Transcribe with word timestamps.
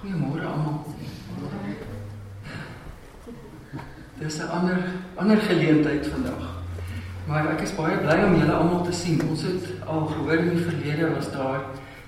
Goeiemôre 0.00 0.40
almal. 0.40 0.84
Dis 4.18 4.38
'n 4.38 4.48
ander 4.48 4.78
ander 5.16 5.36
geleentheid 5.36 6.06
vandag. 6.06 6.62
Maar 7.28 7.50
ek 7.52 7.60
is 7.60 7.74
baie 7.76 7.98
bly 7.98 8.16
om 8.24 8.38
julle 8.38 8.52
almal 8.52 8.84
te 8.84 8.92
sien. 8.92 9.20
Ons 9.28 9.42
het 9.42 9.84
al 9.86 10.06
gehoor 10.06 10.38
in 10.38 10.48
die 10.48 10.64
verlede 10.64 11.14
was 11.14 11.30
daar 11.32 11.64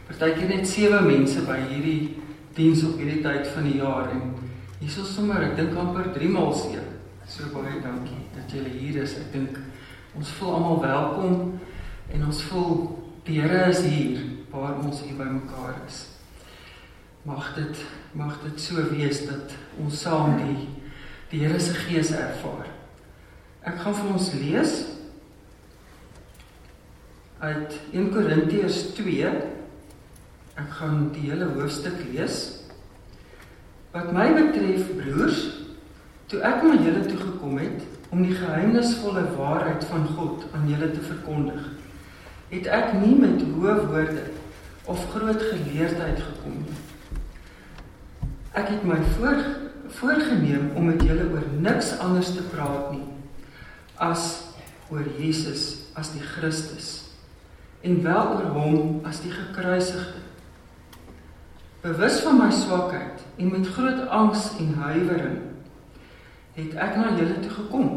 partykeer 0.06 0.48
net 0.48 0.68
7 0.68 1.06
mense 1.06 1.40
by 1.44 1.58
hierdie 1.68 2.16
diens 2.54 2.84
op 2.84 2.96
hierdie 2.96 3.20
tyd 3.22 3.46
van 3.46 3.62
die 3.62 3.76
jaar 3.76 4.08
en 4.10 4.22
hierso 4.78 5.04
sommer 5.04 5.42
ek 5.42 5.56
dink 5.56 5.76
amper 5.76 6.12
3 6.12 6.28
maal 6.28 6.52
seën. 6.52 6.88
So 7.26 7.52
baie 7.52 7.76
dankie 7.82 8.24
dat 8.34 8.48
julle 8.48 8.72
hier 8.72 9.02
is. 9.02 9.18
Ek 9.18 9.32
dink 9.32 9.60
ons 10.16 10.32
voel 10.38 10.54
almal 10.54 10.80
welkom 10.80 11.60
en 12.08 12.24
ons 12.24 12.42
voel 12.42 12.98
die 13.24 13.40
Here 13.40 13.68
is 13.68 13.84
hier 13.84 14.18
waar 14.50 14.80
ons 14.80 15.02
hier 15.02 15.16
bymekaar 15.16 15.76
is. 15.86 16.11
Mag 17.22 17.54
dit 17.54 17.84
mag 18.12 18.34
dit 18.42 18.60
so 18.60 18.82
wees 18.90 19.22
dat 19.28 19.54
ons 19.80 20.00
saam 20.02 20.34
die 20.40 20.68
die 21.30 21.40
Here 21.46 21.60
se 21.60 21.72
gees 21.86 22.10
ervaar. 22.12 22.66
Ek 23.64 23.78
gaan 23.80 23.94
vir 23.94 24.08
ons 24.12 24.32
lees 24.36 24.72
uit 27.40 27.78
1 27.94 28.10
Korintiërs 28.12 28.82
2. 28.98 29.30
Ek 30.60 30.74
gaan 30.80 31.06
die 31.14 31.30
hele 31.30 31.48
hoofstuk 31.54 32.02
lees. 32.10 32.42
Wat 33.94 34.12
my 34.12 34.28
betref, 34.36 34.90
broers, 34.98 35.40
toe 36.28 36.42
ek 36.44 36.66
na 36.66 36.76
julle 36.82 37.06
toe 37.06 37.18
gekom 37.22 37.58
het 37.62 37.82
om 38.12 38.26
die 38.26 38.36
geheimnisvolle 38.36 39.24
waarheid 39.38 39.84
van 39.88 40.06
God 40.18 40.46
aan 40.52 40.68
julle 40.68 40.90
te 40.92 41.02
verkondig, 41.06 41.66
het 42.52 42.68
ek 42.68 42.96
nie 43.00 43.14
met 43.16 43.40
hoë 43.40 43.76
woorde 43.88 44.26
of 44.90 45.06
groot 45.14 45.40
geleerdheid 45.52 46.20
gekom 46.20 46.64
nie. 46.66 46.80
Ek 48.52 48.68
het 48.68 48.82
my 48.84 48.98
voor 49.16 49.38
voorgenem 49.88 50.70
om 50.76 50.84
met 50.90 51.02
julle 51.02 51.24
oor 51.32 51.44
niks 51.60 51.94
anders 52.00 52.34
te 52.36 52.42
praat 52.52 52.90
nie 52.92 53.04
as 53.96 54.52
oor 54.92 55.04
Jesus 55.16 55.88
as 55.96 56.12
die 56.12 56.20
Christus 56.24 56.90
en 57.80 58.02
wel 58.04 58.34
oor 58.36 58.50
hom 58.56 59.00
as 59.08 59.22
die 59.24 59.32
gekruisigde. 59.32 60.20
Bewus 61.82 62.20
van 62.22 62.38
my 62.38 62.50
swakheid 62.54 63.24
en 63.36 63.50
met 63.50 63.72
groot 63.72 64.04
angs 64.08 64.52
en 64.60 64.76
huiwering 64.84 65.40
het 66.54 66.76
ek 66.76 66.96
na 67.00 67.16
julle 67.16 67.40
toe 67.40 67.56
gekom. 67.56 67.90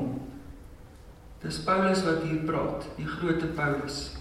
Dis 1.44 1.60
Paulus 1.68 2.02
wat 2.08 2.24
hier 2.26 2.42
praat, 2.48 2.88
die 2.96 3.08
groot 3.08 3.44
Paulus. 3.60 4.16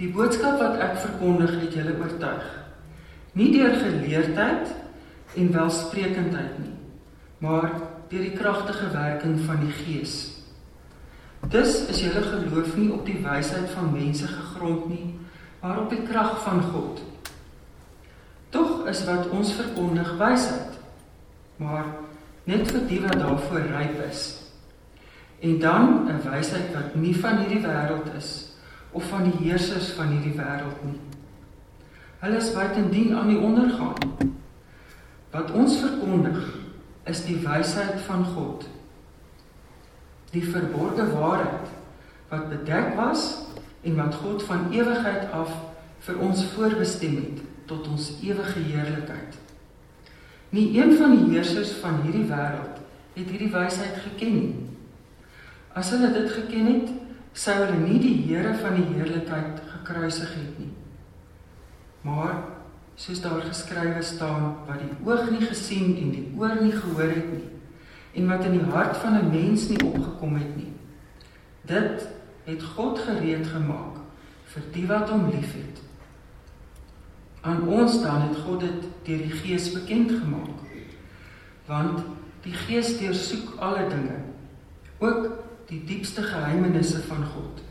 Die 0.00 0.08
boodskap 0.10 0.56
wat 0.58 0.80
ek 0.82 0.96
verkondig 1.04 1.52
het 1.60 1.76
julle 1.76 1.98
oortuig. 2.00 2.63
Nie 3.34 3.50
deur 3.50 3.74
geleerdheid 3.74 4.70
en 5.34 5.50
welsprekendheid 5.52 6.58
nie, 6.62 6.76
maar 7.42 7.72
deur 8.08 8.22
die 8.22 8.36
kragtige 8.38 8.92
werking 8.94 9.40
van 9.42 9.64
die 9.64 9.74
Gees. 9.74 10.14
Dus 11.50 11.80
is 11.90 12.00
julle 12.04 12.22
geloof 12.22 12.76
nie 12.78 12.92
op 12.94 13.02
die 13.06 13.18
wysheid 13.24 13.66
van 13.74 13.90
mense 13.92 14.28
gegrond 14.30 14.86
nie, 14.88 15.18
maar 15.60 15.82
op 15.82 15.90
die 15.90 16.02
krag 16.06 16.38
van 16.44 16.62
God. 16.70 17.02
Tog 18.54 18.86
is 18.88 19.02
wat 19.08 19.28
ons 19.34 19.52
verkondig 19.58 20.14
wysheid, 20.20 20.78
maar 21.58 21.90
net 22.46 22.70
vir 22.70 22.86
die 22.88 23.00
wat 23.02 23.18
daarvoor 23.18 23.66
ryp 23.74 23.98
is. 24.06 24.22
En 25.40 25.58
dan 25.58 26.08
'n 26.08 26.22
wysheid 26.30 26.70
wat 26.74 26.94
nie 26.94 27.16
van 27.16 27.38
hierdie 27.38 27.66
wêreld 27.66 28.14
is 28.16 28.54
of 28.90 29.08
van 29.08 29.22
die 29.26 29.38
heersers 29.42 29.90
van 29.98 30.08
hierdie 30.08 30.38
wêreld 30.38 30.84
nie. 30.84 31.00
Hulle 32.24 32.36
is 32.40 32.52
buitendien 32.56 33.16
aan 33.16 33.28
die 33.28 33.38
ondergang. 33.38 33.98
Wat 35.30 35.50
ons 35.52 35.74
verkondig 35.76 36.38
is 37.04 37.18
die 37.26 37.36
wysheid 37.44 37.98
van 38.06 38.22
God. 38.32 38.62
Die 40.32 40.44
verborgde 40.44 41.04
waarheid 41.10 41.72
wat 42.30 42.46
bedek 42.48 42.94
was 42.96 43.26
en 43.84 43.98
wat 44.00 44.16
God 44.22 44.40
van 44.48 44.70
ewigheid 44.72 45.26
af 45.36 45.52
vir 46.06 46.22
ons 46.24 46.46
voorbestem 46.54 47.18
het 47.18 47.42
tot 47.68 47.90
ons 47.92 48.06
ewige 48.22 48.62
heerlikheid. 48.70 49.36
Nie 50.48 50.70
een 50.78 50.94
van 50.96 51.12
die 51.18 51.28
heersers 51.28 51.74
van 51.82 52.00
hierdie 52.06 52.24
wêreld 52.30 52.80
het 53.18 53.28
hierdie 53.34 53.50
wysheid 53.52 54.00
geken 54.06 54.38
nie. 54.38 54.54
As 55.76 55.92
hulle 55.92 56.08
dit 56.16 56.32
geken 56.38 56.72
het, 56.72 56.88
sou 57.36 57.58
hulle 57.60 57.82
nie 57.84 58.00
die 58.00 58.16
Here 58.30 58.56
van 58.64 58.80
die 58.80 58.88
heerlikheid 58.94 59.60
gekruisig 59.74 60.32
het 60.38 60.56
nie. 60.62 60.72
Maar 62.04 62.36
soos 63.00 63.20
daar 63.24 63.40
geskrywe 63.40 64.02
staan 64.02 64.56
wat 64.68 64.78
die 64.84 64.92
oog 65.08 65.30
nie 65.32 65.42
gesien 65.42 65.96
en 65.96 66.10
die 66.14 66.26
oor 66.38 66.60
nie 66.60 66.72
gehoor 66.72 67.10
het 67.10 67.30
nie 67.32 67.48
en 68.14 68.28
wat 68.30 68.44
in 68.44 68.52
die 68.58 68.70
hart 68.70 68.96
van 68.96 69.16
'n 69.18 69.30
mens 69.30 69.68
nie 69.68 69.84
opgekom 69.84 70.34
het 70.34 70.56
nie. 70.56 70.72
Dit 71.60 72.08
het 72.44 72.62
God 72.62 72.98
gereed 72.98 73.46
gemaak 73.46 73.96
vir 74.44 74.62
die 74.72 74.86
wat 74.86 75.08
hom 75.08 75.30
liefhet. 75.30 75.80
Aan 77.40 77.68
ons 77.68 78.02
dan 78.02 78.20
het 78.20 78.36
God 78.36 78.60
dit 78.60 78.84
deur 79.02 79.18
die 79.18 79.30
Gees 79.30 79.72
bekend 79.72 80.10
gemaak. 80.10 80.60
Want 81.66 82.04
die 82.42 82.52
Gees 82.52 82.98
deursoek 82.98 83.58
alle 83.58 83.88
dinge, 83.88 84.16
ook 84.98 85.30
die 85.66 85.84
diepste 85.84 86.22
geheimenisse 86.22 87.02
van 87.02 87.24
God. 87.24 87.62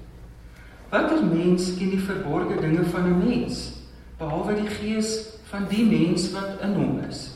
Watter 0.89 1.25
mens 1.25 1.77
ken 1.77 1.89
die 1.89 1.99
verborgde 1.99 2.59
dinge 2.61 2.85
van 2.85 3.07
'n 3.07 3.17
mens 3.27 3.82
behalwe 4.17 4.55
die 4.61 4.69
gees 4.69 5.15
van 5.49 5.67
die 5.69 5.85
mens 5.85 6.31
wat 6.35 6.61
in 6.61 6.77
hom 6.77 6.99
is? 7.07 7.31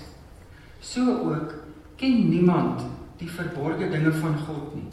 So 0.80 1.06
ook 1.32 1.54
ken 1.98 2.30
niemand 2.30 2.86
die 3.18 3.30
verborgde 3.30 3.90
dinge 3.90 4.14
van 4.22 4.38
God 4.46 4.76
nie 4.76 4.88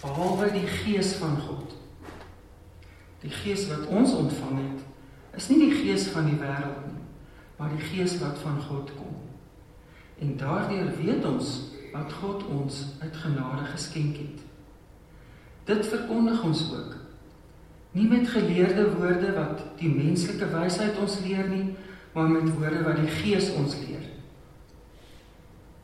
behalwe 0.00 0.48
die 0.52 0.66
gees 0.66 1.14
van 1.20 1.36
God. 1.40 1.74
Die 3.20 3.32
gees 3.42 3.66
wat 3.68 3.86
ons 3.92 4.14
ontvang 4.16 4.56
het, 4.62 4.84
is 5.36 5.48
nie 5.52 5.58
die 5.66 5.74
gees 5.82 6.08
van 6.14 6.30
die 6.30 6.38
wêreld 6.40 6.86
nie, 6.88 7.02
maar 7.58 7.72
die 7.74 7.84
gees 7.92 8.16
wat 8.22 8.40
van 8.40 8.56
God 8.64 8.92
kom. 8.96 9.18
En 10.20 10.36
daardeur 10.40 10.88
weet 10.96 11.24
ons 11.28 11.52
wat 11.92 12.12
God 12.22 12.46
ons 12.48 12.80
uit 13.00 13.16
genade 13.16 13.66
geskenk 13.74 14.16
het. 14.22 14.40
Dit 15.68 15.86
verkondig 15.86 16.42
ons 16.44 16.64
ook. 16.72 16.96
Nie 17.92 18.06
met 18.08 18.28
geleerde 18.28 18.86
woorde 18.94 19.32
wat 19.34 19.64
die 19.80 19.90
menslike 19.90 20.46
wysheid 20.52 20.98
ons 21.02 21.18
leer 21.24 21.48
nie, 21.50 21.74
maar 22.14 22.30
met 22.30 22.52
woorde 22.54 22.84
wat 22.86 23.00
die 23.02 23.10
Gees 23.10 23.50
ons 23.58 23.74
leer. 23.82 24.06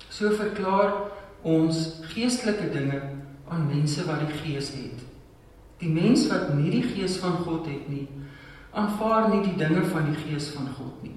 So 0.08 0.30
verklaar 0.38 0.94
ons 1.42 2.00
geestelike 2.14 2.70
dinge 2.72 3.00
aan 3.48 3.68
mense 3.68 4.06
wat 4.06 4.22
die 4.24 4.38
Gees 4.42 4.70
het. 4.78 5.02
Die 5.82 5.90
mens 5.92 6.26
wat 6.30 6.54
nie 6.54 6.70
die 6.78 6.86
Gees 6.86 7.18
van 7.22 7.42
God 7.42 7.66
het 7.68 7.90
nie, 7.90 8.06
aanvaar 8.76 9.28
nie 9.34 9.42
die 9.44 9.58
dinge 9.58 9.84
van 9.90 10.10
die 10.12 10.18
Gees 10.22 10.52
van 10.54 10.70
God 10.78 11.02
nie. 11.02 11.16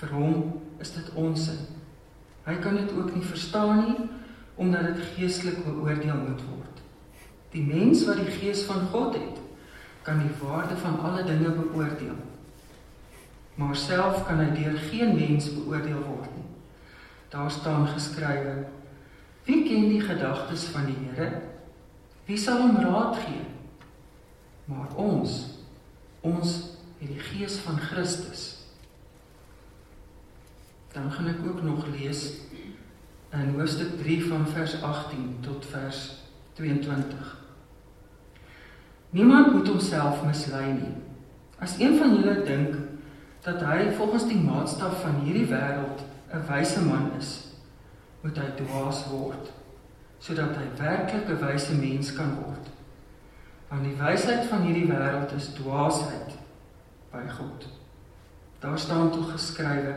Vir 0.00 0.14
hom 0.16 0.44
is 0.80 0.92
dit 0.94 1.12
onsin. 1.18 1.64
Hy 2.46 2.56
kan 2.64 2.76
dit 2.76 2.92
ook 2.96 3.14
nie 3.14 3.24
verstaan 3.24 3.84
nie 3.84 4.08
omdat 4.60 4.90
dit 4.90 5.04
geestelik 5.16 5.62
beoordeel 5.64 6.18
moet 6.20 6.42
word. 6.44 6.80
Die 7.54 7.62
mens 7.64 8.04
wat 8.04 8.20
die 8.20 8.32
gees 8.40 8.62
van 8.68 8.82
God 8.92 9.16
het, 9.16 9.39
kan 10.10 10.18
die 10.18 10.48
waarde 10.48 10.76
van 10.76 11.00
alle 11.00 11.24
dinge 11.24 11.50
beoordeel. 11.50 12.18
Maar 13.54 13.76
self 13.76 14.24
kan 14.26 14.40
hy 14.42 14.48
deur 14.56 14.78
geen 14.90 15.14
mens 15.14 15.46
beoordeel 15.54 16.02
word 16.02 16.32
nie. 16.34 16.48
Daar 17.30 17.50
staan 17.50 17.86
geskrywe: 17.86 18.66
Wie 19.46 19.62
ken 19.68 19.88
die 19.88 20.00
gedagtes 20.02 20.64
van 20.74 20.90
die 20.90 20.96
Here? 21.04 21.30
Wie 22.26 22.38
sal 22.38 22.58
hom 22.58 22.82
raad 22.82 23.20
gee? 23.22 23.46
Maar 24.64 24.90
ons, 24.98 25.38
ons 26.26 26.56
het 26.98 27.08
die 27.08 27.22
gees 27.30 27.60
van 27.62 27.78
Christus. 27.78 28.46
Dan 30.90 31.12
gaan 31.12 31.30
ek 31.30 31.44
ook 31.46 31.62
nog 31.62 31.86
lees 31.94 32.24
in 33.30 33.54
hoofstuk 33.54 33.94
3 34.02 34.24
van 34.26 34.48
vers 34.56 34.74
18 34.82 35.36
tot 35.46 35.66
vers 35.70 36.00
22. 36.58 37.39
Niemand 39.10 39.52
moet 39.52 39.68
homself 39.68 40.22
mislei 40.22 40.72
nie. 40.72 40.94
As 41.58 41.78
een 41.78 41.96
van 41.98 42.14
julle 42.14 42.42
dink 42.46 42.76
dat 43.42 43.62
hy 43.66 43.88
volgens 43.96 44.26
die 44.30 44.38
maatstaf 44.38 45.00
van 45.02 45.16
hierdie 45.24 45.48
wêreld 45.50 46.04
'n 46.30 46.44
wyse 46.46 46.82
man 46.84 47.10
is, 47.18 47.30
moet 48.22 48.38
hy 48.38 48.50
dwaas 48.56 49.08
word 49.10 49.50
sodat 50.20 50.54
hy 50.56 50.66
werklik 50.78 51.28
'n 51.28 51.40
wyse 51.40 51.74
mens 51.74 52.12
kan 52.12 52.34
word. 52.44 52.70
Want 53.68 53.84
die 53.84 53.96
wysheid 53.98 54.44
van 54.46 54.62
hierdie 54.62 54.86
wêreld 54.86 55.34
is 55.34 55.52
dwaasheid 55.58 56.38
by 57.10 57.26
God. 57.28 57.66
Daar 58.60 58.78
staan 58.78 59.10
toe 59.10 59.24
geskrywe: 59.24 59.94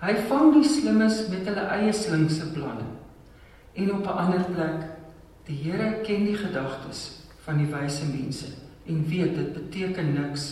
Hy 0.00 0.14
vang 0.28 0.52
die 0.52 0.68
slimmes 0.68 1.28
met 1.28 1.46
hulle 1.46 1.66
eie 1.80 1.92
slinkse 1.92 2.52
planne. 2.52 2.86
En 3.72 3.94
op 3.94 4.04
'n 4.06 4.18
ander 4.24 4.44
plek: 4.44 4.80
Die 5.44 5.62
Here 5.62 6.00
ken 6.00 6.24
die 6.24 6.36
gedagtes 6.36 7.25
van 7.46 7.60
die 7.62 7.68
wyse 7.70 8.06
mense 8.10 8.48
en 8.86 9.04
weet 9.06 9.34
dit 9.34 9.52
beteken 9.52 10.12
niks. 10.12 10.46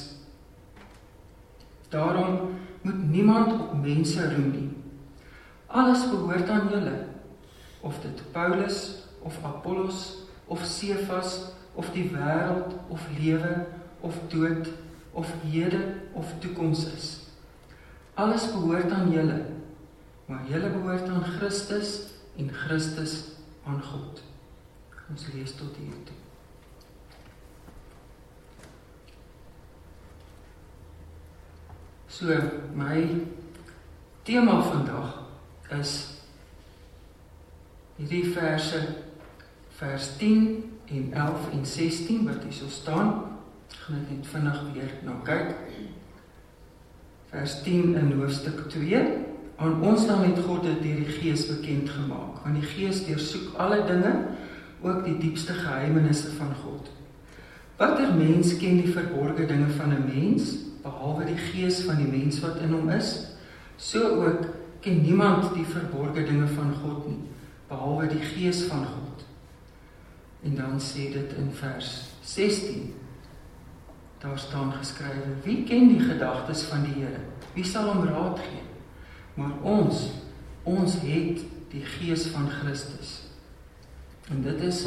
Daarom 1.88 2.54
moet 2.82 3.10
niemand 3.10 3.52
op 3.52 3.74
mense 3.82 4.34
roem 4.34 4.50
nie. 4.50 4.70
Alles 5.66 6.06
behoort 6.10 6.48
aan 6.48 6.68
julle. 6.70 7.06
Of 7.80 8.00
dit 8.00 8.22
Paulus 8.32 8.78
of 9.22 9.38
Apollos 9.44 10.26
of 10.46 10.64
Cephas 10.64 11.38
of 11.74 11.90
die 11.90 12.10
wêreld 12.14 12.74
of 12.88 13.06
lewe 13.18 13.66
of 14.00 14.18
dood 14.28 14.68
of 15.10 15.30
hede 15.42 15.94
of 16.12 16.34
toekoms 16.38 16.86
is. 16.94 17.20
Alles 18.14 18.50
behoort 18.52 18.90
aan 18.90 19.10
julle. 19.10 19.40
Maar 20.26 20.46
julle 20.48 20.70
behoort 20.70 21.08
aan 21.08 21.24
Christus 21.24 22.00
en 22.36 22.50
Christus 22.50 23.34
aan 23.66 23.82
God. 23.82 24.22
Ons 25.10 25.26
lees 25.34 25.54
tot 25.54 25.76
hier 25.76 25.98
toe. 26.04 26.23
So 32.14 32.26
my 32.74 33.26
tema 34.22 34.60
vandag 34.62 35.16
is 35.74 35.94
hierdie 37.96 38.28
verse 38.30 38.78
vers 39.80 40.12
10 40.20 40.44
en 40.94 41.08
11 41.10 41.48
en 41.56 41.66
16 41.66 42.22
wat 42.28 42.46
hier 42.46 42.54
so 42.54 42.70
staan. 42.70 43.10
Ek 43.66 43.80
gaan 43.88 44.06
net 44.06 44.30
vinnig 44.30 44.62
weer 44.76 44.94
na 45.02 45.18
kyk. 45.26 45.58
Vers 47.34 47.58
10 47.66 47.98
in 47.98 48.14
hoofstuk 48.20 48.62
2 48.70 49.02
aan 49.58 49.82
ons 49.82 50.06
dan 50.06 50.22
met 50.22 50.38
God 50.46 50.70
het 50.70 50.84
deur 50.86 51.02
die 51.02 51.18
Gees 51.18 51.48
bekend 51.50 51.90
gemaak. 51.90 52.44
Want 52.46 52.62
die 52.62 52.74
Gees 52.76 53.02
deursoek 53.08 53.58
alle 53.58 53.82
dinge, 53.90 54.14
ook 54.86 55.02
die 55.02 55.18
diepste 55.18 55.58
geheimenisse 55.66 56.30
van 56.38 56.54
God. 56.62 56.94
Watter 57.76 58.14
mens 58.14 58.56
ken 58.56 58.82
die 58.82 58.92
verborgde 58.92 59.46
dinge 59.46 59.70
van 59.78 59.92
'n 59.92 60.04
mens? 60.06 60.64
behalwe 60.84 61.24
die 61.24 61.40
gees 61.40 61.80
van 61.88 61.96
die 62.02 62.10
mens 62.10 62.42
wat 62.44 62.60
in 62.60 62.74
hom 62.74 62.90
is, 62.92 63.14
so 63.80 64.20
ook 64.20 64.50
ken 64.84 65.00
niemand 65.02 65.54
die 65.56 65.64
verborgde 65.64 66.26
dinge 66.28 66.48
van 66.52 66.74
God 66.82 67.06
nie, 67.08 67.22
behalwe 67.70 68.10
die 68.12 68.24
gees 68.34 68.66
van 68.68 68.84
God. 68.84 69.24
En 70.44 70.58
dan 70.58 70.76
sê 70.82 71.08
dit 71.14 71.32
in 71.40 71.48
vers 71.56 71.88
16. 72.20 72.92
Daar 74.20 74.38
staan 74.38 74.72
geskrywe: 74.76 75.38
Wie 75.44 75.62
ken 75.64 75.88
die 75.88 76.02
gedagtes 76.04 76.66
van 76.68 76.84
die 76.84 76.98
Here? 76.98 77.22
Wie 77.56 77.64
sal 77.64 77.88
hom 77.92 78.04
raad 78.08 78.42
gee? 78.44 78.64
Maar 79.40 79.56
ons, 79.64 80.04
ons 80.68 80.98
het 81.00 81.40
die 81.72 81.84
gees 81.96 82.28
van 82.32 82.48
Christus. 82.60 83.22
En 84.28 84.44
dit 84.44 84.60
is 84.68 84.84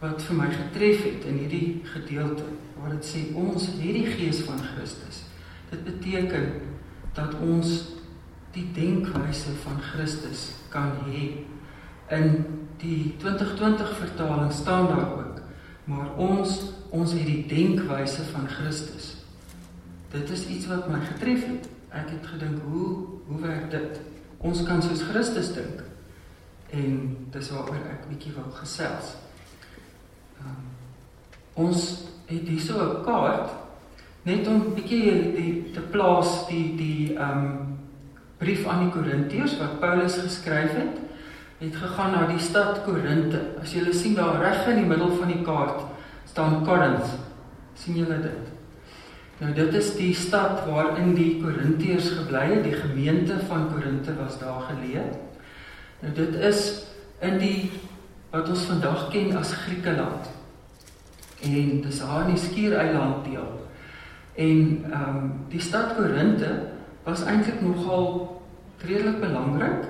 wat 0.00 0.22
vir 0.24 0.36
my 0.36 0.48
getref 0.52 1.02
het 1.04 1.26
in 1.28 1.42
hierdie 1.42 1.80
gedeelte 1.84 2.48
waar 2.78 2.94
dit 2.96 3.04
sê 3.04 3.24
ons 3.36 3.66
het 3.68 3.80
die 3.80 4.06
gees 4.08 4.40
van 4.46 4.60
Christus. 4.72 5.24
Dit 5.70 5.84
beteken 5.84 6.46
dat 7.14 7.36
ons 7.44 7.74
die 8.54 8.66
denkwyse 8.74 9.52
van 9.62 9.78
Christus 9.92 10.48
kan 10.72 10.96
hê. 11.06 11.44
In 12.10 12.32
die 12.80 13.14
2020 13.20 13.92
vertaling 14.00 14.52
staan 14.52 14.88
daar 14.90 15.12
ook, 15.18 15.42
maar 15.84 16.14
ons 16.16 16.72
ons 16.90 17.12
het 17.14 17.26
die 17.26 17.44
denkwyse 17.46 18.24
van 18.32 18.48
Christus. 18.50 19.14
Dit 20.10 20.30
is 20.30 20.46
iets 20.50 20.66
wat 20.66 20.88
my 20.90 20.98
getref 21.04 21.44
het. 21.46 21.68
Ek 21.94 22.08
het 22.10 22.26
gedink, 22.26 22.58
hoe 22.66 23.20
hoe 23.28 23.40
werk 23.42 23.70
dit? 23.70 24.00
Ons 24.38 24.64
kan 24.66 24.82
soos 24.82 25.04
Christus 25.06 25.52
dink. 25.54 25.84
En 26.74 26.96
dis 27.30 27.50
waaroor 27.54 27.84
ek 27.92 28.08
bietjie 28.10 28.32
wil 28.34 28.48
gesels. 28.56 29.14
Um, 30.44 30.56
ons 31.54 31.86
het 32.26 32.48
hier 32.48 32.60
so 32.60 32.78
'n 32.78 33.04
kaart 33.04 33.50
net 34.22 34.46
om 34.46 34.54
'n 34.54 34.74
bietjie 34.74 35.32
die 35.36 35.70
te 35.72 35.80
plaas 35.80 36.46
die 36.48 36.76
die 36.76 37.16
ehm 37.16 37.38
um, 37.38 37.78
brief 38.38 38.66
aan 38.66 38.84
die 38.84 38.92
Korintiërs 38.92 39.58
wat 39.58 39.80
Paulus 39.80 40.16
geskryf 40.16 40.72
het 40.72 41.00
het 41.60 41.76
gegaan 41.76 42.14
na 42.16 42.26
die 42.26 42.40
stad 42.40 42.84
Korinte. 42.86 43.40
As 43.60 43.74
julle 43.76 43.92
sien 43.92 44.14
daar 44.16 44.40
reg 44.40 44.64
in 44.72 44.80
die 44.80 44.88
middel 44.88 45.12
van 45.12 45.28
die 45.28 45.42
kaart 45.44 45.84
staan 46.30 46.64
Corinth. 46.64 47.18
sien 47.74 47.96
julle 47.96 48.16
dit? 48.20 48.48
Nou 49.40 49.52
dit 49.56 49.74
is 49.74 49.94
die 49.96 50.14
stad 50.14 50.64
waarin 50.68 51.14
die 51.14 51.40
Korintiërs 51.42 52.10
gebly 52.16 52.46
het. 52.54 52.64
Die 52.64 52.76
gemeente 52.76 53.38
van 53.48 53.68
Korinte 53.72 54.16
was 54.16 54.38
daar 54.40 54.64
geleë. 54.70 55.04
Nou 56.00 56.14
dit 56.14 56.34
is 56.34 56.84
in 57.20 57.38
die 57.38 57.70
wat 58.30 58.48
ons 58.48 58.66
vandag 58.70 59.08
ken 59.10 59.36
as 59.36 59.52
Griekeland. 59.52 60.30
En 61.42 61.80
dis 61.80 61.98
daar 61.98 62.28
in 62.28 62.34
die 62.34 62.42
Skiereiland 62.42 63.24
deel. 63.24 63.48
En 64.34 64.84
ehm 64.90 65.16
um, 65.16 65.32
die 65.48 65.60
stad 65.60 65.94
Korinte 65.96 66.50
was 67.04 67.24
eintlik 67.24 67.60
nogal 67.60 68.42
redelik 68.78 69.20
belangrik 69.20 69.88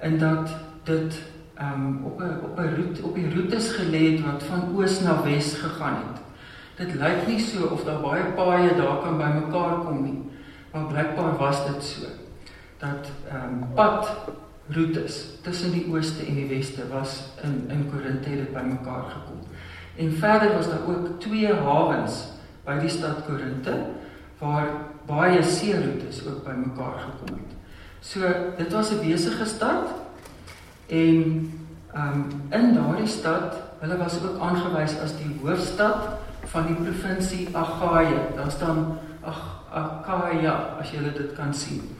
in 0.00 0.18
dat 0.18 0.48
dit 0.84 1.18
ehm 1.54 1.72
um, 1.72 2.04
op 2.04 2.20
'n 2.20 2.40
op 2.44 2.58
'n 2.58 2.74
roete 2.76 3.02
op 3.02 3.14
die 3.14 3.34
roetes 3.34 3.72
gelê 3.72 4.12
het 4.12 4.24
wat 4.24 4.42
van 4.42 4.76
oos 4.76 5.00
na 5.00 5.22
wes 5.22 5.54
gegaan 5.54 5.96
het. 5.96 6.22
Dit 6.76 6.94
lyk 6.94 7.26
nie 7.26 7.40
so 7.40 7.66
of 7.66 7.84
daar 7.84 8.00
baie 8.00 8.24
paaie 8.24 8.74
daar 8.74 8.98
kan 8.98 9.18
bymekaar 9.18 9.78
kom 9.84 10.02
nie. 10.02 10.22
Maar 10.72 10.86
blykbaar 10.86 11.36
was 11.36 11.66
dit 11.66 11.82
so 11.84 12.06
dat 12.78 13.10
ehm 13.28 13.62
um, 13.62 13.74
pad 13.74 14.08
roetes 14.72 15.38
tussen 15.42 15.72
die 15.72 15.84
ooste 15.92 16.24
en 16.24 16.34
die 16.34 16.48
weste 16.48 16.88
was 16.88 17.22
in 17.42 17.64
in 17.68 17.90
Korinthe 17.90 18.28
het 18.30 18.52
bymekaar 18.52 19.10
gekom. 19.10 19.42
En 19.96 20.12
verder 20.12 20.54
was 20.56 20.68
daar 20.68 20.86
ook 20.88 21.20
twee 21.20 21.52
hawens 21.52 22.32
by 22.64 22.78
die 22.80 22.88
stad 22.88 23.24
Korinthe 23.26 23.76
waar 24.38 24.68
baie 25.06 25.42
seeroetes 25.42 26.26
ook 26.26 26.44
bymekaar 26.44 26.98
gekom 26.98 27.36
het. 27.36 27.52
So 28.00 28.20
dit 28.56 28.72
was 28.72 28.90
'n 28.90 29.00
besige 29.00 29.44
stad 29.44 29.92
en 30.86 31.52
ehm 31.92 32.12
um, 32.12 32.26
in 32.50 32.74
daardie 32.74 33.06
stad, 33.06 33.54
hulle 33.78 33.96
was 33.96 34.22
ook 34.22 34.40
aangewys 34.40 34.98
as 34.98 35.16
die 35.16 35.38
hoofstad 35.42 36.08
van 36.44 36.66
die 36.66 36.74
provinsie 36.74 37.48
Agaia. 37.52 38.34
Daar 38.36 38.50
staan 38.50 38.98
Ag 39.20 39.62
Agaia 39.72 40.76
as 40.80 40.90
jy 40.90 41.02
dit 41.02 41.32
kan 41.32 41.54
sien 41.54 41.96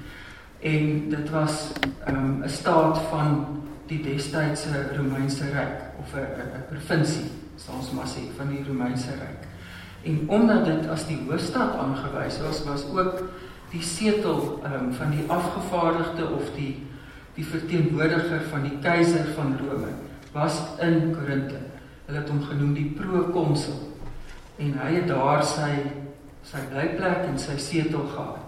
en 0.65 1.09
dit 1.13 1.31
was 1.31 1.73
um, 2.09 2.43
'n 2.43 2.49
staat 2.49 2.99
van 3.11 3.47
die 3.87 4.01
destydse 4.03 4.97
Romeinse 4.97 5.45
ryk 5.45 5.81
of 6.01 6.15
'n 6.17 6.65
provinsie 6.69 7.31
sal 7.57 7.75
ons 7.79 7.91
maar 7.95 8.09
sê 8.09 8.25
van 8.37 8.49
die 8.49 8.65
Romeinse 8.67 9.11
ryk. 9.11 9.47
En 10.05 10.25
omdat 10.29 10.65
dit 10.65 10.89
as 10.93 11.07
die 11.07 11.19
hoofstad 11.29 11.77
aangewys 11.81 12.41
was, 12.45 12.65
was 12.65 12.85
ook 12.93 13.23
die 13.73 13.83
setel 13.83 14.61
um, 14.65 14.93
van 14.93 15.11
die 15.11 15.25
afgevaardigde 15.29 16.29
of 16.31 16.51
die 16.57 16.83
die 17.35 17.47
verteenwoordiger 17.47 18.45
van 18.51 18.63
die 18.63 18.77
keiser 18.79 19.25
van 19.35 19.57
Rome 19.59 19.91
was 20.33 20.61
in 20.79 21.11
Korinthe. 21.17 21.59
Hulle 22.07 22.21
het 22.21 22.29
hom 22.31 22.43
genoem 22.47 22.75
die 22.77 22.93
prokonsul 22.95 23.81
en 24.63 24.77
hy 24.79 24.93
het 25.01 25.09
daar 25.11 25.43
sy 25.43 25.73
sy 26.45 26.61
blyplek 26.71 27.25
en 27.27 27.39
sy 27.41 27.57
setel 27.59 28.07
gehad. 28.13 28.44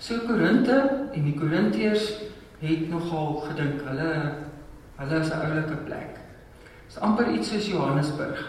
So 0.00 0.16
Korinte 0.24 0.76
en 1.12 1.24
die 1.26 1.34
Korintiërs 1.36 2.06
het 2.62 2.86
nogal 2.88 3.34
gedink 3.44 3.82
hulle 3.84 4.12
hulle 5.00 5.18
is 5.20 5.28
'n 5.28 5.40
oulike 5.44 5.76
plek. 5.84 6.14
Dit 6.14 6.88
is 6.88 6.98
amper 6.98 7.28
iets 7.28 7.48
soos 7.48 7.66
Johannesburg. 7.68 8.40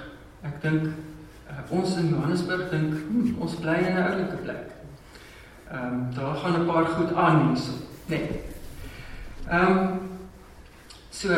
Ek 0.44 0.62
dink 0.62 0.86
uh, 0.86 1.60
ons 1.70 1.98
in 1.98 2.08
Johannesburg 2.10 2.70
dink 2.70 2.94
hm, 2.94 3.36
ons 3.40 3.56
bly 3.56 3.76
in 3.84 3.98
'n 3.98 4.04
oulike 4.04 4.38
plek. 4.44 4.72
Ehm 5.72 5.94
um, 5.94 6.14
daar 6.16 6.36
gaan 6.36 6.62
'n 6.62 6.66
paar 6.66 6.86
goed 6.86 7.16
aan 7.16 7.48
hierso, 7.48 7.72
né? 8.06 8.16
Nee. 8.16 8.42
Ehm 9.50 9.78
um, 9.78 10.00
so 11.10 11.34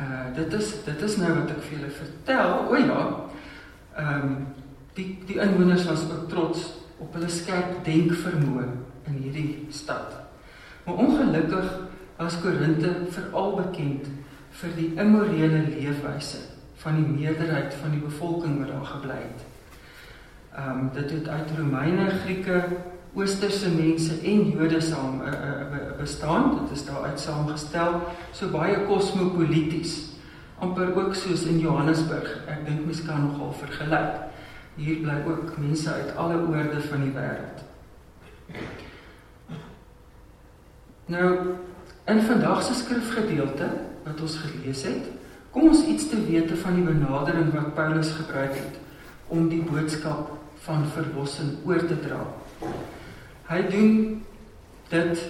uh 0.00 0.26
dit 0.34 0.52
is 0.52 0.84
dit 0.84 1.02
is 1.02 1.16
nou 1.16 1.32
wat 1.34 1.50
ek 1.50 1.62
vir 1.62 1.78
julle 1.78 1.90
vertel. 1.90 2.64
O 2.68 2.76
ja. 2.76 3.28
Ehm 3.96 4.22
um, 4.22 4.46
die 4.94 5.18
die 5.26 5.38
inwoners 5.40 5.84
was 5.84 6.10
ook 6.10 6.28
trots 6.28 6.72
op 6.98 7.12
hulle 7.12 7.28
skerp 7.28 7.84
denkvermoë 7.84 8.93
in 9.06 9.18
hierdie 9.22 9.66
stad. 9.70 10.16
Maar 10.84 10.94
ongelukkig 10.94 11.78
was 12.16 12.40
Korinte 12.40 12.92
veral 13.10 13.56
bekend 13.56 14.08
vir 14.60 14.74
die 14.76 14.90
immorele 14.94 15.64
leefwyse 15.72 16.38
van 16.84 17.00
die 17.00 17.06
meerderheid 17.08 17.74
van 17.80 17.90
die 17.96 18.02
bevolking 18.02 18.58
wat 18.60 18.72
daar 18.72 18.88
gebly 18.94 19.20
het. 19.20 19.44
Ehm 20.54 20.78
um, 20.78 20.90
dit 20.94 21.10
het 21.10 21.28
uit 21.28 21.54
Romeine, 21.58 22.10
Grieke, 22.24 22.64
Oosterse 23.14 23.70
mense 23.70 24.20
en 24.22 24.50
Jode 24.50 24.80
saam 24.80 25.20
uh, 25.22 25.28
uh, 25.28 25.96
bestaan. 25.98 26.58
Dit 26.60 26.78
is 26.78 26.84
daar 26.84 27.02
uit 27.02 27.20
saamgestel, 27.20 28.00
so 28.32 28.50
baie 28.50 28.84
kosmopolities. 28.86 30.14
amper 30.58 30.94
ook 30.96 31.14
soos 31.14 31.44
in 31.50 31.58
Johannesburg. 31.58 32.30
Ek 32.48 32.64
dink 32.66 32.86
mens 32.86 33.02
kan 33.04 33.26
nogal 33.26 33.52
vergelyk. 33.58 34.22
Hier 34.78 35.02
bly 35.02 35.20
ook 35.30 35.58
mense 35.58 35.90
uit 35.90 36.16
alle 36.16 36.40
oorde 36.48 36.80
van 36.88 37.06
die 37.06 37.12
wêreld. 37.14 37.62
Nou 41.06 41.56
in 42.04 42.20
vandag 42.22 42.62
se 42.62 42.74
skrifgedeelte 42.74 43.68
wat 44.04 44.20
ons 44.20 44.36
gelees 44.36 44.84
het, 44.88 45.10
kom 45.50 45.68
ons 45.68 45.84
iets 45.86 46.08
te 46.08 46.20
wete 46.26 46.56
van 46.56 46.78
die 46.78 46.86
benadering 46.86 47.52
wat 47.52 47.74
Paulus 47.76 48.12
gebruik 48.16 48.56
het 48.56 48.80
om 49.28 49.48
die 49.48 49.62
boodskap 49.64 50.32
van 50.64 50.86
verlossing 50.96 51.58
oor 51.68 51.84
te 51.84 51.98
dra. 52.00 52.22
Hy 53.48 53.60
doen 53.68 53.92
dit 54.88 55.24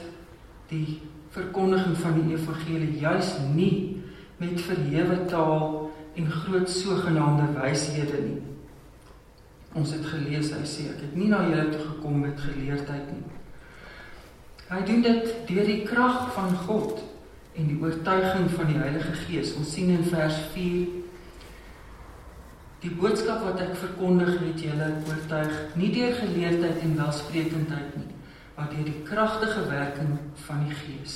die 0.70 1.00
verkondiging 1.34 1.98
van 1.98 2.18
die 2.20 2.36
evangelie 2.38 2.98
juis 3.02 3.34
nie 3.54 4.02
met 4.38 4.62
verhewe 4.62 5.24
taal 5.30 5.90
en 6.14 6.30
groot 6.30 6.70
sogenaamde 6.70 7.50
wyshede 7.58 8.20
nie. 8.22 8.42
Ons 9.74 9.96
het 9.96 10.06
gelees 10.06 10.52
hy 10.54 10.62
sê 10.62 10.90
ek 10.92 11.08
het 11.08 11.16
nie 11.18 11.32
na 11.32 11.42
julle 11.48 11.72
toe 11.72 11.82
gekom 11.88 12.20
met 12.22 12.38
geleerdheid 12.38 13.10
nie. 13.10 13.33
Hy 14.74 14.82
doen 14.82 15.02
dit 15.04 15.34
deur 15.46 15.68
die 15.68 15.82
krag 15.86 16.32
van 16.34 16.54
God 16.66 16.98
en 17.54 17.68
die 17.70 17.78
oortuiging 17.78 18.48
van 18.50 18.66
die 18.72 18.80
Heilige 18.80 19.12
Gees. 19.24 19.52
Ons 19.54 19.70
sien 19.76 19.92
in 19.94 20.06
vers 20.08 20.40
4 20.54 21.02
Die 22.84 22.92
boodskap 22.92 23.40
wat 23.46 23.62
ek 23.64 23.78
verkondig 23.80 24.34
het 24.42 24.58
julle 24.60 24.90
oortuig 25.08 25.52
nie 25.80 25.88
deur 25.94 26.18
geleerdheid 26.18 26.82
en 26.84 26.98
welsprekendheid 26.98 27.94
nie, 27.96 28.10
maar 28.58 28.68
deur 28.74 28.84
die 28.84 28.98
kragtige 29.08 29.62
werking 29.70 30.18
van 30.44 30.66
die 30.66 30.76
Gees. 30.82 31.14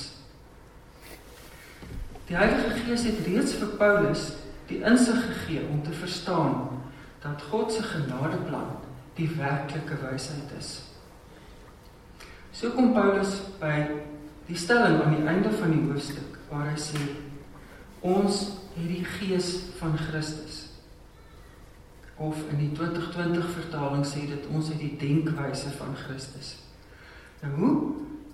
Die 2.25 2.39
Heilige 2.39 2.73
Gees 2.79 3.05
het 3.05 3.21
reeds 3.27 3.53
vir 3.61 3.75
Paulus 3.77 4.31
die 4.71 4.81
insig 4.81 5.21
gegee 5.27 5.67
om 5.69 5.83
te 5.85 5.93
verstaan 5.93 6.81
dat 7.21 7.45
God 7.51 7.73
se 7.73 7.85
genadeplan 7.85 8.79
die 9.19 9.29
werklike 9.37 10.01
wysheid 10.01 10.57
is. 10.57 10.88
So 12.59 12.73
kom 12.75 12.91
Paulus 12.91 13.37
by 13.61 13.87
die 14.49 14.57
stelling 14.59 14.97
aan 14.99 15.13
die 15.15 15.27
einde 15.31 15.51
van 15.61 15.71
die 15.71 15.85
hoofstuk 15.85 16.35
waar 16.49 16.65
hy 16.67 16.79
sê 16.81 16.99
ons 18.03 18.39
het 18.73 18.89
die 18.89 19.05
gees 19.07 19.53
van 19.77 19.95
Christus 19.95 20.65
of 22.19 22.35
in 22.51 22.59
die 22.59 22.73
2020 22.75 23.47
vertaling 23.53 24.03
sê 24.03 24.25
dit 24.27 24.49
ons 24.51 24.73
het 24.73 24.81
die 24.81 24.97
denkwyse 24.99 25.71
van 25.77 25.95
Christus. 26.01 26.57
Nou 27.39 27.53
hoe 27.61 27.71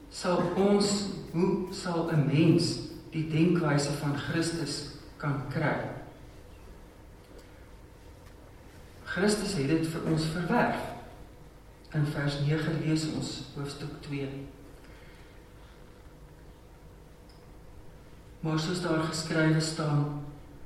sal 0.10 0.41
ons 0.58 0.96
hoe 1.36 1.70
sal 1.84 2.10
'n 2.10 2.25
mens 2.25 2.72
die 3.13 3.27
denkwyse 3.29 3.94
van 4.01 4.17
Christus 4.17 4.98
kan 5.22 5.44
kry? 5.53 5.77
Christus 9.05 9.53
het 9.53 9.70
dit 9.70 9.88
vir 9.88 10.12
ons 10.12 10.25
verwerf. 10.34 10.95
In 11.96 12.06
vers 12.12 12.40
9 12.44 12.80
lees 12.84 13.06
ons 13.16 13.32
hoofstuk 13.56 14.02
2. 14.08 14.28
Maar 18.44 18.60
soos 18.60 18.82
daar 18.84 19.06
geskrywe 19.08 19.62
staan, 19.64 20.04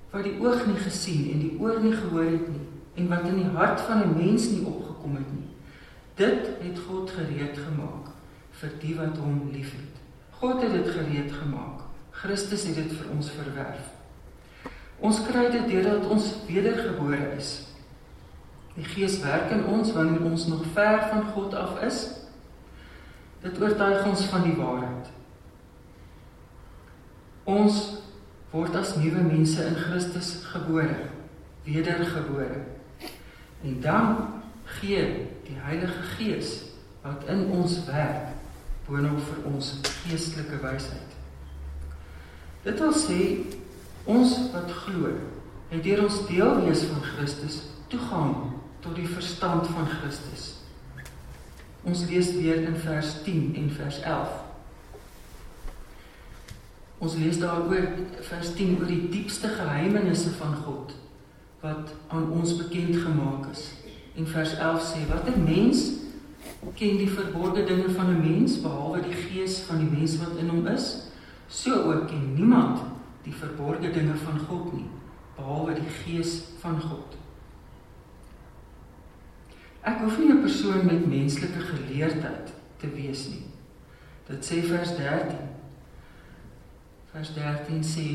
wat 0.10 0.26
die 0.26 0.40
oog 0.42 0.66
nie 0.66 0.80
gesien 0.82 1.30
en 1.34 1.44
die 1.44 1.54
oor 1.62 1.78
nie 1.84 1.94
gehoor 1.94 2.32
het 2.32 2.48
nie, 2.50 2.66
en 2.98 3.12
wat 3.12 3.28
in 3.30 3.38
die 3.44 3.52
hart 3.54 3.82
van 3.82 4.02
'n 4.04 4.18
mens 4.18 4.50
nie 4.50 4.66
opgekom 4.66 5.16
het 5.16 5.30
nie. 5.34 5.48
Dit 6.16 6.50
het 6.66 6.80
God 6.88 7.10
gereed 7.10 7.58
gemaak 7.58 8.10
vir 8.52 8.72
die 8.80 8.96
wat 8.96 9.18
hom 9.18 9.50
liefhet. 9.52 10.02
God 10.32 10.62
het 10.62 10.72
dit 10.72 10.90
gereed 10.90 11.32
gemaak. 11.32 11.82
Christus 12.12 12.64
het 12.64 12.76
dit 12.76 12.92
vir 12.92 13.10
ons 13.16 13.30
verwerf. 13.30 13.88
Ons 15.00 15.24
kry 15.24 15.52
dit 15.52 15.68
deurdat 15.68 16.08
ons 16.08 16.34
wedergebore 16.48 17.36
is. 17.38 17.69
Die 18.76 18.86
Gees 18.86 19.20
werk 19.20 19.52
in 19.52 19.66
ons 19.66 19.92
wanneer 19.94 20.24
ons 20.24 20.48
nog 20.48 20.64
ver 20.74 21.08
van 21.10 21.24
God 21.34 21.54
af 21.54 21.82
is. 21.82 22.08
Dit 23.42 23.62
oortuig 23.62 24.06
ons 24.06 24.26
van 24.32 24.44
die 24.44 24.56
waarheid. 24.56 25.10
Ons 27.44 27.80
word 28.52 28.76
as 28.76 28.96
nuwe 28.98 29.22
mense 29.24 29.64
in 29.66 29.78
Christus 29.78 30.34
gebore, 30.52 31.10
wedergebore. 31.64 32.66
En 33.64 33.82
dan 33.82 34.18
gee 34.80 35.06
die 35.48 35.58
Heilige 35.58 36.04
Gees 36.18 36.52
wat 37.02 37.26
in 37.32 37.48
ons 37.52 37.80
werk 37.88 38.36
boonop 38.90 39.22
vir 39.22 39.46
ons 39.50 39.74
geestelike 40.04 40.60
wysheid. 40.64 41.18
Dit 42.66 42.80
wil 42.82 42.96
sê 42.98 43.20
ons 44.10 44.34
wat 44.54 44.72
glo, 44.84 45.14
het 45.70 45.84
deur 45.86 46.06
ons 46.08 46.24
deel 46.28 46.64
wees 46.66 46.84
van 46.90 47.04
Christus 47.14 47.62
toegang 47.90 48.59
tot 48.80 48.96
die 48.96 49.08
verstand 49.08 49.68
van 49.68 49.88
Christus. 49.88 50.54
Ons 51.84 52.06
lees 52.10 52.32
weer 52.36 52.64
in 52.68 52.76
vers 52.76 53.22
10 53.24 53.56
en 53.56 53.70
vers 53.72 54.00
11. 54.02 54.38
Ons 57.00 57.16
lees 57.16 57.40
daaroor 57.40 57.88
vers 58.28 58.54
10 58.56 58.80
oor 58.80 58.90
die 58.90 59.06
diepste 59.12 59.52
geheimenisse 59.56 60.34
van 60.40 60.58
God 60.66 60.96
wat 61.64 61.94
aan 62.08 62.28
ons 62.32 62.56
bekend 62.60 62.96
gemaak 63.04 63.48
is. 63.52 63.64
En 64.16 64.28
vers 64.28 64.56
11 64.58 64.84
sê: 64.84 65.00
"Watter 65.08 65.40
mens 65.40 65.84
ken 66.76 66.98
die 67.00 67.10
verborgde 67.10 67.64
dinge 67.64 67.90
van 67.90 68.12
'n 68.16 68.22
mens 68.24 68.62
behalwe 68.62 69.02
die 69.02 69.16
gees 69.16 69.60
van 69.68 69.78
die 69.78 69.92
mens 69.98 70.18
wat 70.18 70.36
in 70.40 70.50
hom 70.50 70.68
is? 70.68 71.08
So 71.48 71.72
ook 71.72 72.08
ken 72.08 72.34
niemand 72.34 72.80
die 73.24 73.34
verborgde 73.34 73.92
dinge 73.92 74.16
van 74.16 74.40
God 74.40 74.74
nie, 74.74 74.90
behalwe 75.36 75.74
die 75.74 75.94
gees 76.04 76.42
van 76.60 76.82
God." 76.82 77.19
Ek 79.82 80.02
hoef 80.04 80.18
nie 80.18 80.32
'n 80.32 80.42
persoon 80.42 80.86
met 80.86 81.08
menslike 81.08 81.60
geleerdheid 81.60 82.54
te 82.78 82.88
wees 82.90 83.28
nie. 83.28 83.46
Dit 84.28 84.46
sê 84.46 84.62
vers 84.64 84.96
13. 84.96 85.38
Vers 87.12 87.34
13 87.34 87.84
sê 87.84 88.08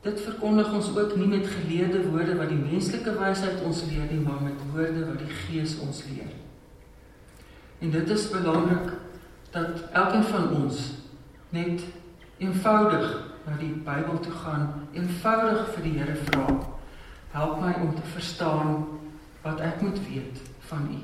Dit 0.00 0.20
verkondig 0.20 0.72
ons 0.72 0.96
ook 0.96 1.16
nie 1.16 1.26
met 1.26 1.46
geleerde 1.46 2.04
woorde 2.10 2.36
wat 2.38 2.48
die 2.48 2.60
menslike 2.70 3.12
wysheid 3.18 3.62
ons 3.66 3.82
leer 3.90 4.06
nie, 4.10 4.20
maar 4.22 4.42
met 4.42 4.60
woorde 4.72 5.06
wat 5.06 5.18
die 5.18 5.34
Gees 5.40 5.74
ons 5.82 6.04
leer. 6.06 6.30
En 7.78 7.90
dit 7.90 8.10
is 8.10 8.30
belangrik 8.30 8.92
dat 9.50 9.82
elkeen 9.92 10.24
van 10.24 10.50
ons 10.62 10.78
net 11.50 11.82
eenvoudig 12.38 13.08
na 13.46 13.56
die 13.58 13.72
Bybel 13.84 14.20
toe 14.22 14.32
gaan, 14.32 14.88
eenvoudig 14.92 15.68
vir 15.74 15.82
die 15.82 15.94
Here 15.98 16.16
vra. 16.28 16.46
Help 17.34 17.60
my 17.60 17.74
om 17.82 17.94
te 17.94 18.06
verstaan 18.14 18.86
wat 19.48 19.62
ek 19.64 19.80
moet 19.80 20.00
weet 20.08 20.42
van 20.70 20.88
U. 20.92 21.00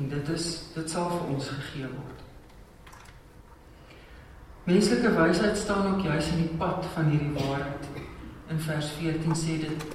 En 0.00 0.08
dit 0.08 0.28
is 0.28 0.48
dit 0.74 0.90
sal 0.90 1.08
vir 1.12 1.32
ons 1.34 1.48
gegee 1.48 1.88
word. 1.88 2.20
Menslike 4.68 5.10
wysheid 5.16 5.58
staan 5.58 5.88
ook 5.94 6.04
juis 6.06 6.28
in 6.36 6.44
die 6.44 6.56
pad 6.60 6.86
van 6.94 7.10
hierdie 7.10 7.34
waarheid 7.34 7.88
in 8.52 8.60
vers 8.62 8.92
14 8.98 9.34
sê 9.36 9.56
dit 9.64 9.86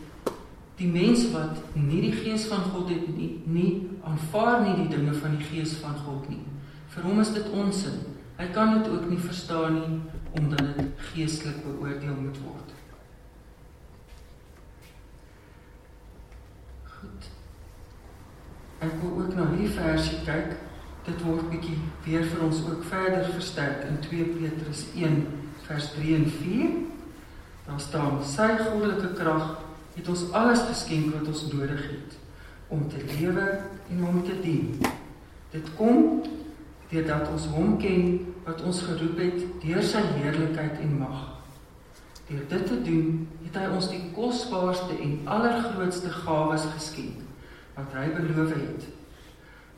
die 0.78 0.90
mens 0.92 1.24
wat 1.34 1.62
nie 1.74 2.02
die 2.04 2.14
gees 2.14 2.46
van 2.52 2.66
God 2.74 2.92
het 2.92 3.08
nie, 3.16 3.30
nie 3.46 3.72
aanvaar 4.06 4.62
nie 4.66 4.76
die 4.84 4.92
dinge 4.98 5.14
van 5.18 5.38
die 5.38 5.48
gees 5.48 5.78
van 5.82 5.96
God 6.06 6.28
nie. 6.30 6.44
Vir 6.94 7.08
hom 7.08 7.22
is 7.24 7.32
dit 7.34 7.48
onsin. 7.54 8.02
Hy 8.38 8.50
kan 8.54 8.76
dit 8.78 8.92
ook 8.92 9.08
nie 9.10 9.22
verstaan 9.22 9.80
nie 9.80 10.02
omdat 10.38 10.76
dit 10.78 11.08
geestelik 11.14 11.64
beoordeel 11.64 12.20
moet 12.20 12.38
word. 12.44 12.76
Goed. 16.98 17.32
Ek 18.78 18.92
wil 19.02 19.24
ook 19.24 19.34
na 19.34 19.48
hierdie 19.50 19.74
versie 19.74 20.20
kyk. 20.26 20.52
Dit 21.08 21.22
word 21.26 21.48
bietjie 21.50 21.78
weer 22.06 22.26
vir 22.30 22.44
ons 22.46 22.60
ook 22.68 22.84
verder 22.86 23.26
versterk 23.32 23.88
in 23.88 23.98
2 24.04 24.28
Petrus 24.36 24.84
1 24.94 25.24
vers 25.66 25.88
3 25.96 26.16
en 26.20 26.28
4. 26.30 26.76
Daar 27.68 27.82
staan 27.82 28.20
sy 28.24 28.50
goddelike 28.60 29.16
krag 29.18 29.56
het 29.96 30.12
ons 30.14 30.28
alles 30.38 30.62
geskenk 30.68 31.10
wat 31.16 31.26
ons 31.32 31.48
nodig 31.50 31.82
het 31.90 32.18
om 32.70 32.84
te 32.92 33.02
lewe 33.16 33.48
en 33.90 34.04
om 34.06 34.20
te 34.24 34.36
dien. 34.44 34.76
Dit 35.56 35.72
kom 35.80 36.22
deurdat 36.92 37.32
ons 37.34 37.48
hom 37.56 37.80
ken 37.82 38.20
wat 38.46 38.62
ons 38.62 38.84
geroep 38.86 39.18
het 39.24 39.40
deur 39.64 39.82
sy 39.84 40.04
heerlikheid 40.20 40.84
en 40.84 41.00
mag. 41.00 41.24
Deur 42.28 42.44
dit 42.52 42.68
te 42.68 42.78
doen, 42.84 43.24
het 43.48 43.58
hy 43.58 43.70
ons 43.74 43.90
die 43.90 44.04
kosbaarste 44.14 45.00
en 45.02 45.18
allergrootste 45.38 46.12
gawes 46.22 46.68
geskenk 46.76 47.27
wat 47.78 47.94
hy 47.94 48.08
beloof 48.16 48.54
het. 48.58 48.88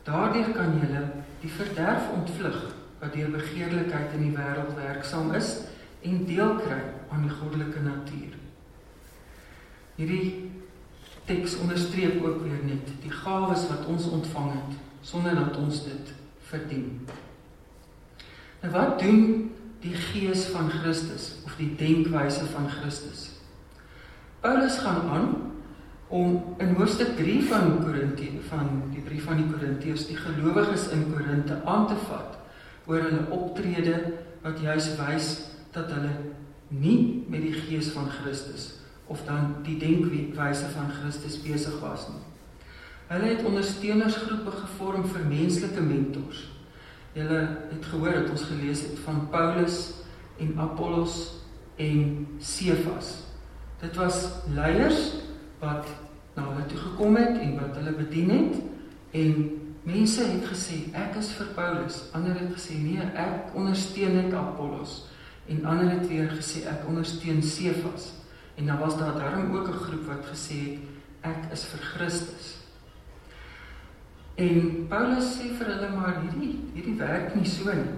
Daardeur 0.08 0.52
kan 0.56 0.78
jy 0.80 1.02
die 1.42 1.52
verderf 1.52 2.08
ontvlug 2.14 2.60
wat 3.00 3.12
deur 3.16 3.32
begeerlikheid 3.32 4.14
in 4.16 4.26
die 4.28 4.36
wêreld 4.36 4.72
werksaam 4.76 5.32
is 5.36 5.52
en 6.04 6.24
deel 6.28 6.56
kry 6.60 6.80
aan 7.12 7.26
die 7.26 7.34
goddelike 7.34 7.82
natuur. 7.84 8.36
Hierdie 9.96 10.50
teks 11.28 11.58
onderstreep 11.60 12.22
ook 12.24 12.42
weer 12.42 12.62
net 12.64 12.92
die 13.04 13.12
gawes 13.12 13.66
wat 13.68 13.86
ons 13.86 14.08
ontvang 14.08 14.52
het 14.56 14.78
sonder 15.06 15.36
dat 15.36 15.56
ons 15.56 15.84
dit 15.84 16.12
verdien. 16.48 16.88
Nou 18.60 18.72
wat 18.74 18.98
doen 19.00 19.50
die 19.80 19.94
gees 19.96 20.48
van 20.52 20.68
Christus 20.70 21.34
of 21.44 21.56
die 21.60 21.74
denkwyse 21.76 22.44
van 22.52 22.68
Christus? 22.68 23.30
Paulus 24.40 24.80
gaan 24.80 25.08
aan 25.08 25.28
om 26.10 26.56
in 26.58 26.74
hoofstuk 26.74 27.16
3 27.16 27.44
van 27.46 27.84
Korintië 27.84 28.40
van 28.48 28.82
die 28.90 29.02
brief 29.06 29.28
aan 29.30 29.44
die 29.44 29.50
Korintiërs 29.52 30.08
die 30.08 30.18
gelowiges 30.18 30.88
in 30.90 31.04
Korinte 31.12 31.60
aan 31.64 31.86
te 31.86 31.98
vat 32.08 32.34
oor 32.90 33.04
hulle 33.06 33.28
optrede 33.30 33.94
wat 34.42 34.58
juis 34.58 34.88
wys 34.98 35.28
dat 35.70 35.92
hulle 35.94 36.10
nie 36.74 37.22
met 37.30 37.46
die 37.46 37.54
gees 37.54 37.92
van 37.94 38.10
Christus 38.10 38.72
of 39.06 39.22
dan 39.26 39.60
die 39.66 39.76
denkwyse 39.78 40.66
van 40.74 40.90
Christus 40.98 41.38
besig 41.46 41.78
was 41.82 42.08
nie. 42.10 42.26
Hulle 43.10 43.30
het 43.30 43.46
ondersteunersgroepe 43.46 44.52
gevorm 44.54 45.06
vir 45.14 45.24
menslike 45.30 45.82
mentors. 45.82 46.44
Julle 47.14 47.40
het 47.70 47.86
gehoor 47.90 48.18
dat 48.18 48.30
ons 48.34 48.46
gelees 48.50 48.82
het 48.86 48.98
van 49.06 49.24
Paulus 49.30 49.80
en 50.42 50.54
Apollos 50.58 51.16
en 51.78 52.26
Cephas. 52.38 53.16
Dit 53.80 53.98
was 53.98 54.24
leiers 54.54 55.29
wat 55.60 55.86
na 56.36 56.46
hulle 56.48 56.66
toe 56.66 56.78
gekom 56.78 57.16
het 57.16 57.38
en 57.40 57.56
wat 57.60 57.76
hulle 57.80 57.92
bedien 57.98 58.30
het 58.30 58.60
en 59.10 59.32
mense 59.82 60.24
het 60.24 60.44
gesê 60.46 60.82
ek 60.96 61.16
is 61.20 61.32
vir 61.38 61.54
Paulus, 61.56 62.02
ander 62.14 62.36
het 62.38 62.52
gesê 62.54 62.76
nee, 62.78 63.02
ek 63.14 63.54
ondersteun 63.56 64.16
net 64.16 64.34
Apollos 64.34 65.04
en 65.50 65.64
ander 65.64 65.90
het 65.90 66.08
weer 66.08 66.30
gesê 66.30 66.64
ek 66.70 66.86
ondersteun 66.88 67.42
Cephas. 67.42 68.12
En 68.60 68.66
dan 68.66 68.78
was 68.78 68.98
daar 68.98 69.14
darm 69.18 69.56
ook 69.56 69.68
'n 69.68 69.82
groep 69.84 70.06
wat 70.06 70.24
gesê 70.32 70.54
het 70.54 70.78
ek 71.20 71.52
is 71.52 71.64
vir 71.64 71.80
Christus. 71.80 72.56
En 74.34 74.86
Paulus 74.88 75.36
sê 75.36 75.50
vir 75.58 75.66
hulle 75.66 75.90
maar 75.96 76.20
hierdie 76.20 76.60
hierdie 76.74 76.96
werk 76.98 77.34
nie 77.34 77.48
so 77.48 77.72
nie. 77.72 77.96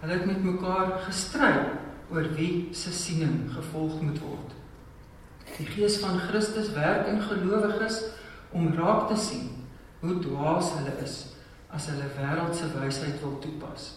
Hulle 0.00 0.12
het 0.12 0.26
met 0.26 0.44
mekaar 0.44 0.98
gestry 1.06 1.54
oor 2.10 2.34
wie 2.36 2.68
se 2.72 2.92
siening 2.92 3.50
gevolg 3.52 4.02
moet 4.02 4.18
word. 4.20 4.50
Die 5.58 5.66
Gees 5.66 6.00
van 6.02 6.18
Christus 6.18 6.72
werk 6.74 7.06
in 7.08 7.20
gelowiges 7.22 8.00
om 8.50 8.72
raak 8.74 9.08
te 9.08 9.16
sien 9.16 9.50
hoe 10.00 10.18
dwaas 10.20 10.72
hulle 10.78 10.96
is 11.02 11.14
as 11.74 11.86
hulle 11.90 12.06
wêreldse 12.16 12.68
wysheid 12.74 13.20
wil 13.22 13.38
toepas. 13.42 13.88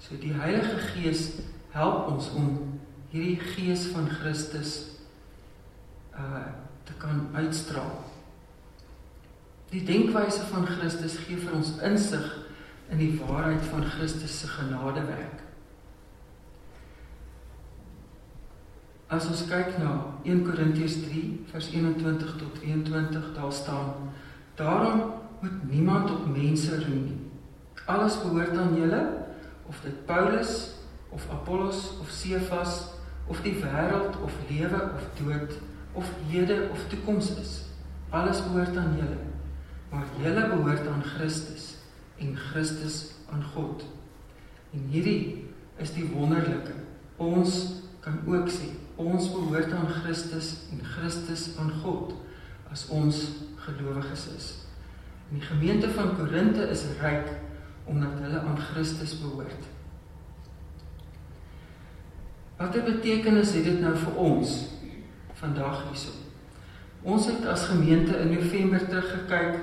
So 0.00 0.16
die 0.20 0.32
Heilige 0.32 0.78
Gees 0.92 1.24
help 1.72 2.08
ons 2.12 2.30
om 2.36 2.80
hierdie 3.12 3.40
Gees 3.40 3.90
van 3.94 4.08
Christus 4.20 4.76
uh 6.16 6.48
te 6.88 6.96
kan 6.98 7.28
uitstraal. 7.36 7.92
Die 9.70 9.84
denkwyse 9.86 10.42
van 10.50 10.64
Christus 10.66 11.14
gee 11.22 11.36
vir 11.38 11.52
ons 11.54 11.76
insig 11.86 12.24
in 12.90 12.98
die 12.98 13.12
waarheid 13.20 13.62
van 13.70 13.84
Christus 13.92 14.40
se 14.40 14.48
genadewerk. 14.50 15.44
As 19.10 19.26
ons 19.26 19.42
kyk 19.50 19.78
na 19.82 19.94
1 20.22 20.44
Korintiërs 20.46 21.00
3 21.06 21.22
vers 21.50 21.70
21 21.74 22.36
tot 22.38 22.60
23, 22.60 23.32
daar 23.34 23.52
staan: 23.52 24.12
Daarom 24.54 25.00
moet 25.40 25.70
niemand 25.70 26.10
op 26.10 26.28
mense 26.30 26.78
roem 26.84 27.02
nie. 27.04 27.18
Alles 27.90 28.20
behoort 28.22 28.54
aan 28.56 28.76
julle, 28.78 29.00
of 29.66 29.80
dit 29.82 30.06
Paulus 30.06 30.74
of 31.10 31.26
Apollos 31.30 31.98
of 32.00 32.10
Cephas 32.10 32.86
of 33.26 33.42
die 33.42 33.56
wêreld 33.62 34.20
of 34.22 34.34
lewe 34.48 34.80
of 34.94 35.02
dood 35.18 35.58
of 35.92 36.06
hede 36.30 36.68
of 36.70 36.86
toekoms 36.88 37.34
is. 37.38 37.64
Alles 38.10 38.42
behoort 38.46 38.76
aan 38.76 38.94
julle 38.98 39.30
maar 39.90 40.06
julle 40.22 40.48
behoort 40.48 40.86
aan 40.86 41.02
Christus 41.02 41.74
en 42.18 42.36
Christus 42.36 43.10
aan 43.30 43.42
God. 43.54 43.84
En 44.72 44.86
hierdie 44.90 45.46
is 45.76 45.92
die 45.92 46.06
wonderlike. 46.12 46.74
Ons 47.16 47.82
kan 48.00 48.20
ook 48.26 48.48
sê 48.48 48.70
ons 49.00 49.30
behoort 49.32 49.72
aan 49.72 49.88
Christus 50.00 50.54
en 50.72 50.82
Christus 50.84 51.50
aan 51.58 51.72
God 51.82 52.14
as 52.70 52.86
ons 52.92 53.20
gelowiges 53.64 54.26
is. 54.36 54.48
En 55.30 55.38
die 55.38 55.46
gemeente 55.46 55.90
van 55.94 56.14
Korinte 56.16 56.68
is 56.70 56.86
ryk 57.00 57.28
omdat 57.90 58.20
hulle 58.22 58.40
aan 58.40 58.58
Christus 58.70 59.16
behoort. 59.20 59.68
Watter 62.60 62.84
betekenis 62.84 63.54
het 63.56 63.64
dit 63.64 63.80
nou 63.80 63.94
vir 63.96 64.16
ons 64.20 64.56
vandag 65.40 65.86
hierso? 65.88 66.12
Ons 67.02 67.30
het 67.30 67.46
as 67.48 67.70
gemeente 67.70 68.18
in 68.20 68.34
November 68.34 68.82
teruggekyk 68.84 69.62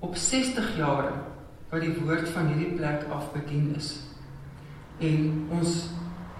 op 0.00 0.16
60 0.16 0.76
jare 0.78 1.12
wat 1.68 1.82
die 1.82 1.92
woord 1.98 2.28
van 2.32 2.48
hierdie 2.52 2.78
plek 2.78 3.04
af 3.12 3.28
bedien 3.34 3.74
is. 3.76 3.90
En 4.98 5.44
ons 5.52 5.74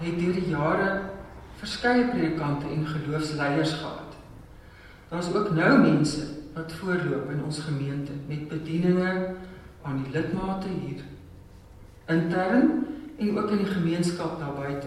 het 0.00 0.16
deur 0.18 0.32
die 0.38 0.48
jare 0.54 0.88
verskeie 1.60 2.08
predikante 2.08 2.68
en 2.68 2.86
geloofsleiers 2.86 3.72
gehad. 3.72 4.16
Daar's 5.08 5.32
ook 5.34 5.50
nou 5.54 5.78
mense 5.80 6.26
wat 6.54 6.72
voorloop 6.72 7.30
in 7.30 7.44
ons 7.44 7.58
gemeente 7.58 8.12
met 8.28 8.48
bedieninge 8.48 9.34
aan 9.82 10.02
die 10.02 10.12
lidmate 10.12 10.68
hier 10.68 11.04
intern 12.06 12.86
en 13.18 13.38
ook 13.38 13.50
in 13.50 13.56
die 13.56 13.72
gemeenskap 13.72 14.38
daar 14.38 14.54
buite. 14.54 14.86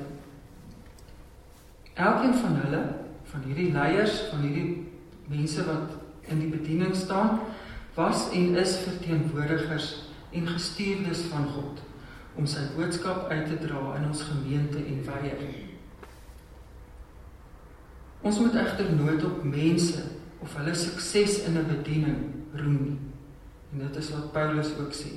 Elkeen 1.94 2.34
van 2.34 2.56
hulle, 2.56 2.84
van 3.24 3.42
hierdie 3.46 3.72
leiers, 3.72 4.22
van 4.32 4.40
hierdie 4.40 4.88
mense 5.28 5.66
wat 5.66 5.98
in 6.22 6.40
die 6.40 6.50
bediening 6.50 6.96
staan, 6.96 7.40
was 7.94 8.30
en 8.32 8.56
is 8.56 8.78
verteenwoordigers 8.86 9.90
en 10.32 10.48
gestuurdes 10.48 11.26
van 11.32 11.48
God 11.56 11.82
om 12.40 12.46
sy 12.48 12.70
boodskap 12.76 13.28
uit 13.30 13.50
te 13.50 13.58
dra 13.66 13.98
in 13.98 14.08
ons 14.08 14.22
gemeente 14.30 14.80
en 14.80 15.04
wêreld. 15.04 15.69
Ons 18.22 18.40
moet 18.40 18.56
egter 18.56 18.92
nooit 18.96 19.24
op 19.24 19.44
mense 19.44 20.04
of 20.40 20.56
hulle 20.56 20.76
sukses 20.76 21.40
in 21.48 21.58
'n 21.58 21.68
bediening 21.68 22.18
roem 22.54 22.84
nie. 22.84 23.00
En 23.72 23.78
dit 23.88 23.96
is 23.96 24.10
wat 24.10 24.32
Paulus 24.32 24.78
ook 24.80 24.94
sê. 24.94 25.12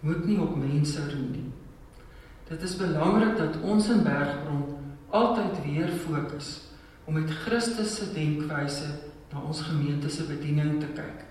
Moet 0.00 0.24
nie 0.24 0.40
op 0.40 0.56
mense 0.56 1.10
roem 1.10 1.30
nie. 1.30 1.52
Dit 2.48 2.62
is 2.62 2.76
belangrik 2.76 3.36
dat 3.36 3.60
ons 3.62 3.88
in 3.88 4.02
Bergbron 4.02 4.64
altyd 5.08 5.62
weer 5.64 5.88
fokus 5.88 6.60
om 7.04 7.14
met 7.14 7.30
Christus 7.30 7.96
se 7.96 8.12
denkwyse 8.12 8.86
na 9.32 9.40
ons 9.40 9.60
gemeente 9.60 10.08
se 10.08 10.22
bediening 10.22 10.80
te 10.80 10.86
kyk. 10.86 11.24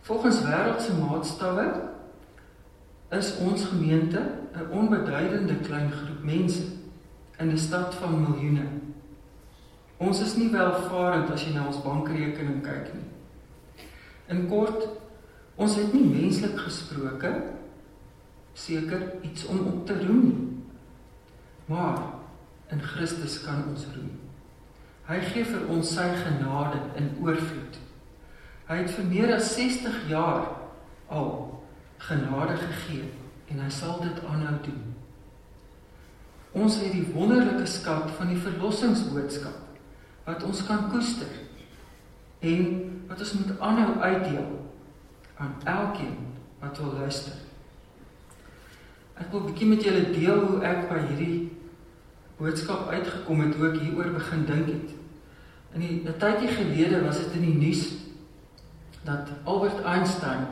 Volgens 0.00 0.42
wêreldse 0.42 0.92
maatstawwe 0.98 1.90
is 3.10 3.36
ons 3.36 3.64
gemeente 3.64 4.20
'n 4.54 4.70
onbeduidende 4.70 5.56
klein 5.56 5.90
groep 5.92 6.22
mense 6.22 6.62
in 7.40 7.50
'n 7.50 7.58
stad 7.58 7.94
van 7.94 8.20
miljoene. 8.22 8.66
Ons 9.96 10.20
is 10.20 10.36
nie 10.36 10.50
welvarend 10.50 11.30
as 11.30 11.44
jy 11.44 11.54
na 11.54 11.66
ons 11.66 11.82
bankrekening 11.82 12.62
kyk 12.62 12.94
nie. 12.94 13.08
In 14.28 14.48
kort, 14.48 14.88
ons 15.56 15.74
het 15.76 15.92
nie 15.92 16.04
menslik 16.04 16.58
gesproke 16.58 17.42
seker 18.52 19.02
iets 19.22 19.46
om 19.46 19.66
op 19.66 19.86
te 19.86 20.06
roem 20.06 20.22
nie. 20.24 20.48
Maar 21.66 21.98
in 22.68 22.82
Christus 22.82 23.42
kan 23.44 23.64
ons 23.68 23.86
roem. 23.94 24.10
Hy 25.10 25.20
gee 25.20 25.44
vir 25.44 25.68
ons 25.68 25.94
sy 25.94 26.06
genade 26.22 26.80
in 26.96 27.10
oorvloed. 27.22 27.78
Hy 28.70 28.76
het 28.76 28.90
vir 28.94 29.04
meer 29.10 29.34
as 29.34 29.54
60 29.56 30.08
jaar 30.08 30.46
al 31.10 31.32
genade 31.98 32.56
gegee 32.56 33.10
en 33.50 33.58
hy 33.64 33.70
sal 33.74 33.98
dit 34.00 34.24
aanhou 34.24 34.54
doen. 34.64 34.89
Ons 36.52 36.80
het 36.82 36.92
die 36.92 37.06
wonderlike 37.14 37.66
skat 37.66 38.10
van 38.16 38.32
die 38.32 38.40
verlossingsboodskap 38.40 39.68
wat 40.26 40.42
ons 40.46 40.64
kan 40.66 40.88
koester 40.90 41.30
en 42.40 42.66
wat 43.08 43.22
ons 43.22 43.36
moet 43.38 43.52
aanhou 43.60 43.94
uitdeel 44.00 44.48
aan 45.40 45.54
elkeen 45.64 46.16
wat 46.60 46.78
wil 46.78 46.92
luister. 46.98 47.38
Ek 49.14 49.30
wil 49.30 49.40
'n 49.40 49.46
bietjie 49.46 49.68
met 49.68 49.82
julle 49.82 50.10
deel 50.10 50.40
hoe 50.46 50.60
ek 50.64 50.88
by 50.88 50.98
hierdie 51.06 51.50
boodskap 52.36 52.88
uitgekom 52.88 53.40
het, 53.40 53.54
hoe 53.54 53.68
ek 53.68 53.80
hieroor 53.80 54.12
begin 54.12 54.44
dink 54.44 54.66
het. 54.66 54.90
In 55.74 55.82
'n 55.82 56.18
tydjie 56.18 56.48
gelede 56.48 57.04
was 57.04 57.18
dit 57.18 57.32
in 57.32 57.40
die 57.40 57.58
nuus 57.66 57.82
dat 59.04 59.28
Albert 59.44 59.84
Einstein 59.84 60.46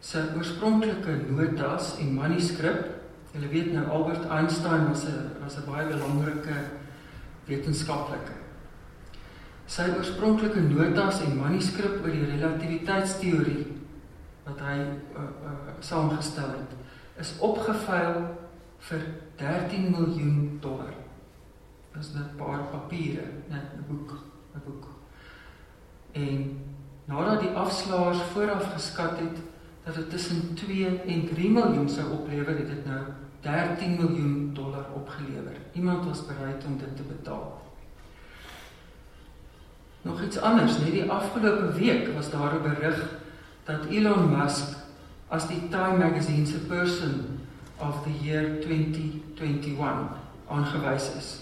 sy 0.00 0.18
oorspronklike 0.36 1.30
notas 1.30 1.98
en 1.98 2.14
manuskrip, 2.14 2.95
julle 3.36 3.52
weet 3.52 3.72
nou 3.72 3.84
Albert 3.92 4.24
Einstein 4.32 4.88
was 4.88 5.04
'n 5.04 5.36
was 5.42 5.56
'n 5.56 5.70
baie 5.70 5.86
belangrike 5.86 6.56
wetenskaplike. 7.44 8.32
Sy 9.66 9.90
oorspronklike 9.96 10.60
notas 10.60 11.20
en 11.20 11.36
manuskrip 11.36 12.02
oor 12.02 12.10
die 12.10 12.30
relativiteitsteorie 12.30 13.66
wat 14.46 14.60
hy 14.62 14.76
uh, 14.78 15.22
uh, 15.22 15.74
saamgestel 15.80 16.48
het, 16.54 16.76
is 17.18 17.34
opgeveil 17.38 18.20
vir 18.78 19.02
13 19.36 19.90
miljoen 19.90 20.58
dollar. 20.60 20.94
Dit 21.92 22.02
is 22.04 22.12
net 22.14 22.32
'n 22.32 22.36
paar 22.36 22.62
papiere, 22.70 23.26
net 23.48 23.74
'n 23.74 23.84
boek, 23.88 24.18
'n 24.54 24.62
boek. 24.64 24.86
En 26.12 26.58
nadat 27.04 27.40
die 27.40 27.50
afslaers 27.50 28.22
vooraf 28.32 28.72
geskat 28.72 29.18
het 29.18 29.38
dat 29.84 29.94
dit 29.94 30.10
tussen 30.10 30.54
2 30.54 31.00
en 31.06 31.26
3 31.26 31.50
miljoen 31.50 31.88
sou 31.88 32.10
oplewer, 32.10 32.56
het 32.56 32.68
dit 32.68 32.86
nou 32.86 33.04
13 33.46 33.96
miljoen 33.96 34.50
dollar 34.54 34.86
opgelewer. 34.94 35.56
Iemand 35.72 36.04
was 36.04 36.26
bereid 36.26 36.64
om 36.66 36.78
dit 36.78 36.96
te 36.96 37.02
betaal. 37.02 37.62
Nog 40.02 40.22
iets 40.22 40.38
anders, 40.38 40.78
net 40.78 40.90
die 40.90 41.10
afgelope 41.10 41.72
week 41.72 42.14
was 42.14 42.30
daar 42.30 42.54
'n 42.54 42.62
berig 42.62 42.98
dat 43.64 43.86
Elon 43.90 44.36
Musk 44.36 44.76
as 45.28 45.48
die 45.48 45.68
Time 45.68 45.98
Magazine 45.98 46.46
se 46.46 46.58
person 46.58 47.38
of 47.76 48.02
the 48.02 48.24
year 48.24 48.60
2021 48.60 50.16
aangewys 50.48 51.10
is. 51.18 51.40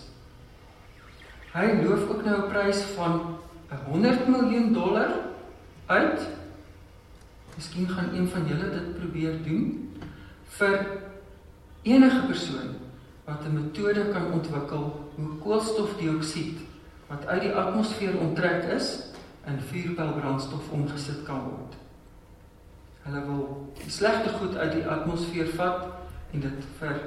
Hy 1.53 1.83
loof 1.83 2.09
ook 2.09 2.25
nou 2.25 2.37
'n 2.43 2.49
prys 2.49 2.81
van 2.97 3.37
100 3.85 4.29
miljoen 4.29 4.73
dollar 4.73 5.11
uit 5.87 6.21
Miskien 7.55 7.89
gaan 7.89 8.15
een 8.15 8.29
van 8.29 8.47
julle 8.47 8.71
dit 8.71 8.99
probeer 8.99 9.43
doen 9.43 9.91
vir 10.57 10.87
enige 11.85 12.27
persoon 12.27 12.77
wat 13.25 13.45
'n 13.45 13.55
metode 13.55 14.09
kan 14.13 14.33
ontwikkel 14.33 15.11
hoe 15.15 15.39
koolstofdioksied 15.39 16.59
wat 17.07 17.27
uit 17.27 17.41
die 17.41 17.53
atmosfeer 17.53 18.19
onttrek 18.19 18.65
is 18.65 18.99
in 19.47 19.61
vuurpylbrandstof 19.61 20.71
omgesit 20.71 21.23
kan 21.23 21.43
word. 21.45 21.75
Hulle 23.05 23.25
wil 23.27 23.73
die 23.83 23.91
slegte 23.91 24.29
goed 24.29 24.57
uit 24.57 24.73
die 24.73 24.87
atmosfeer 24.87 25.49
vat 25.57 25.85
en 26.33 26.41
dit 26.41 26.69
vir 26.79 27.01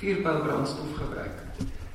vuurpylbrandstof 0.00 0.94
gebruik. 0.96 1.42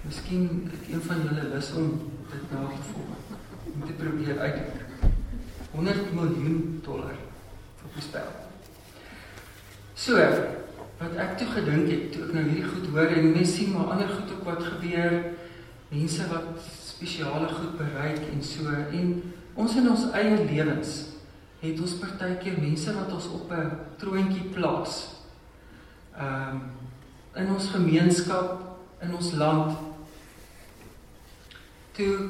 Miskien 0.01 0.71
het 0.71 0.89
een 0.93 1.01
van 1.01 1.21
julle 1.23 1.47
lus 1.53 1.71
om 1.73 2.11
dit 2.31 2.51
na 2.51 2.67
te 2.67 2.83
volg. 2.91 3.39
Om 3.73 3.85
te 3.85 3.93
probeer 3.93 4.39
uitdink. 4.39 4.83
100 5.71 6.13
miljoen 6.13 6.81
dollar 6.83 7.15
vir 7.79 7.95
bestel. 7.95 8.29
So, 9.95 10.19
wat 10.99 11.15
ek 11.19 11.37
toe 11.37 11.47
gedink 11.47 11.89
het 11.91 12.11
toe 12.13 12.27
ek 12.27 12.35
nou 12.35 12.43
hierdie 12.47 12.69
goed 12.69 12.87
hoor 12.93 13.11
en 13.11 13.31
mense 13.31 13.51
sien 13.57 13.73
maar 13.73 13.91
ander 13.95 14.11
goed 14.11 14.31
ook 14.31 14.45
wat 14.47 14.63
gebeur, 14.63 15.17
mense 15.89 16.27
wat 16.31 16.69
spesiale 16.83 17.49
goed 17.51 17.75
bereik 17.77 18.23
en 18.31 18.43
so 18.43 18.71
en 18.71 19.11
ons 19.55 19.75
in 19.75 19.89
ons 19.91 20.07
eie 20.15 20.37
lewens 20.45 20.95
het 21.59 21.81
ons 21.81 21.97
partykeer 21.99 22.59
mense 22.61 22.93
wat 22.93 23.11
ons 23.11 23.27
op 23.37 23.51
'n 23.51 23.71
troontjie 23.97 24.49
plaas. 24.55 25.15
Ehm 26.17 26.55
um, 26.55 26.61
in 27.35 27.49
ons 27.51 27.67
gemeenskap, 27.67 28.79
in 29.01 29.15
ons 29.15 29.31
land. 29.31 29.77
Toe 31.91 32.29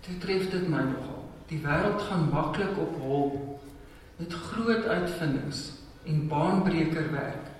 toe 0.00 0.18
tref 0.18 0.50
dit 0.50 0.68
my 0.68 0.82
nogal. 0.82 1.24
Die 1.50 1.58
wêreld 1.62 2.02
gaan 2.02 2.28
maklik 2.32 2.78
op 2.78 3.00
hol 3.00 3.60
met 4.16 4.32
groot 4.32 4.86
uitvindings 4.86 5.72
en 6.04 6.28
baanbreker 6.28 7.10
werk. 7.12 7.55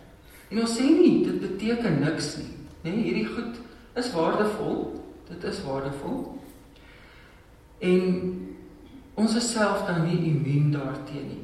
En 0.51 0.61
ons 0.63 0.77
sê 0.79 0.87
nie 0.87 1.25
dit 1.27 1.41
beteken 1.43 2.01
niks 2.05 2.37
nie, 2.41 2.53
né? 2.85 2.91
Nee, 2.91 3.03
hierdie 3.09 3.27
goed 3.31 3.59
is 3.99 4.13
waardevol. 4.15 4.85
Dit 5.27 5.45
is 5.45 5.63
waardevol. 5.67 6.21
En 7.83 8.05
ons 9.15 9.35
is 9.37 9.51
self 9.51 9.83
dan 9.89 10.05
nie 10.07 10.21
immuun 10.31 10.71
daarteenoor 10.77 11.33
nie. 11.33 11.43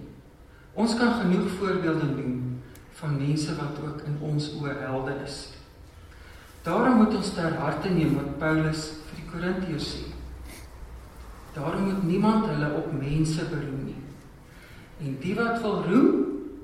Ons 0.72 0.94
kan 0.96 1.18
genoeg 1.20 1.50
voorbeelde 1.58 2.06
noem 2.14 2.38
van 3.00 3.18
mense 3.18 3.56
wat 3.58 3.80
ook 3.84 4.06
in 4.08 4.16
ons 4.24 4.46
oë 4.60 4.78
helde 4.86 5.16
is. 5.24 5.40
Daarom 6.64 7.02
moet 7.02 7.16
ons 7.18 7.32
ter 7.34 7.58
harte 7.58 7.90
neem 7.92 8.14
wat 8.16 8.38
Paulus 8.40 8.86
vir 9.08 9.18
die 9.18 9.28
Korintiërs 9.32 9.88
sê. 9.96 10.04
Daarom 11.52 11.90
moet 11.90 12.04
niemand 12.08 12.46
hulle 12.48 12.70
op 12.78 12.92
mense 12.96 13.44
beroem 13.50 13.82
nie. 13.90 13.98
En 15.02 15.16
die 15.20 15.34
wat 15.36 15.60
wil 15.60 15.82
roem, 15.88 16.20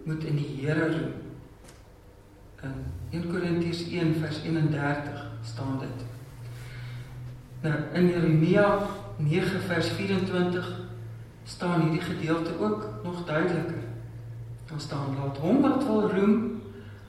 moet 0.06 0.24
in 0.24 0.38
die 0.40 0.52
Here 0.62 0.86
roem. 0.88 1.27
In 2.62 2.74
1 3.10 3.30
Korintiërs 3.30 3.84
1 3.90 4.14
vers 4.20 4.42
31 4.42 5.26
staan 5.42 5.78
dit. 5.78 6.06
Nou 7.60 7.74
in 7.92 8.08
Jeremia 8.08 8.78
9 9.16 9.60
vers 9.60 9.88
24 9.88 10.80
staan 11.44 11.80
hierdie 11.80 12.00
gedeelte 12.00 12.58
ook 12.58 12.88
nog 13.04 13.24
duideliker. 13.24 13.86
Daar 14.66 14.80
staan 14.80 15.16
laat 15.16 15.38
hom 15.38 15.60
wat 15.60 15.84
wil 15.84 16.10
roem 16.10 16.60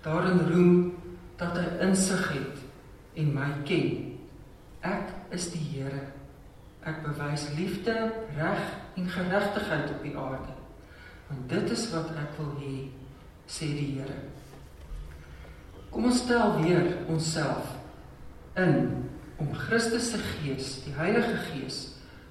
daarin 0.01 0.39
roem 0.51 0.93
dat 1.35 1.57
hy 1.57 1.87
insig 1.87 2.23
het 2.33 2.63
en 3.19 3.33
my 3.35 3.49
ken. 3.67 4.15
Ek 4.85 5.11
is 5.35 5.49
die 5.51 5.63
Here. 5.73 6.05
Ek 6.87 7.01
bewys 7.03 7.49
liefde, 7.57 7.95
reg 8.37 8.61
en 8.95 9.09
geregtigheid 9.11 9.91
op 9.91 10.03
die 10.03 10.15
aarde. 10.17 10.55
Want 11.27 11.49
dit 11.51 11.71
is 11.75 11.89
wat 11.91 12.13
ek 12.15 12.37
wil 12.39 12.53
hê, 12.61 12.75
sê 13.49 13.67
die 13.75 13.89
Here. 13.97 14.28
Kom 15.89 16.05
ons 16.09 16.21
stel 16.23 16.59
weer 16.61 16.97
onsself 17.07 17.75
in 18.59 19.09
om 19.39 19.53
Christus 19.53 20.11
se 20.11 20.17
Gees, 20.17 20.83
die 20.85 20.93
Heilige 20.97 21.37
Gees 21.49 21.79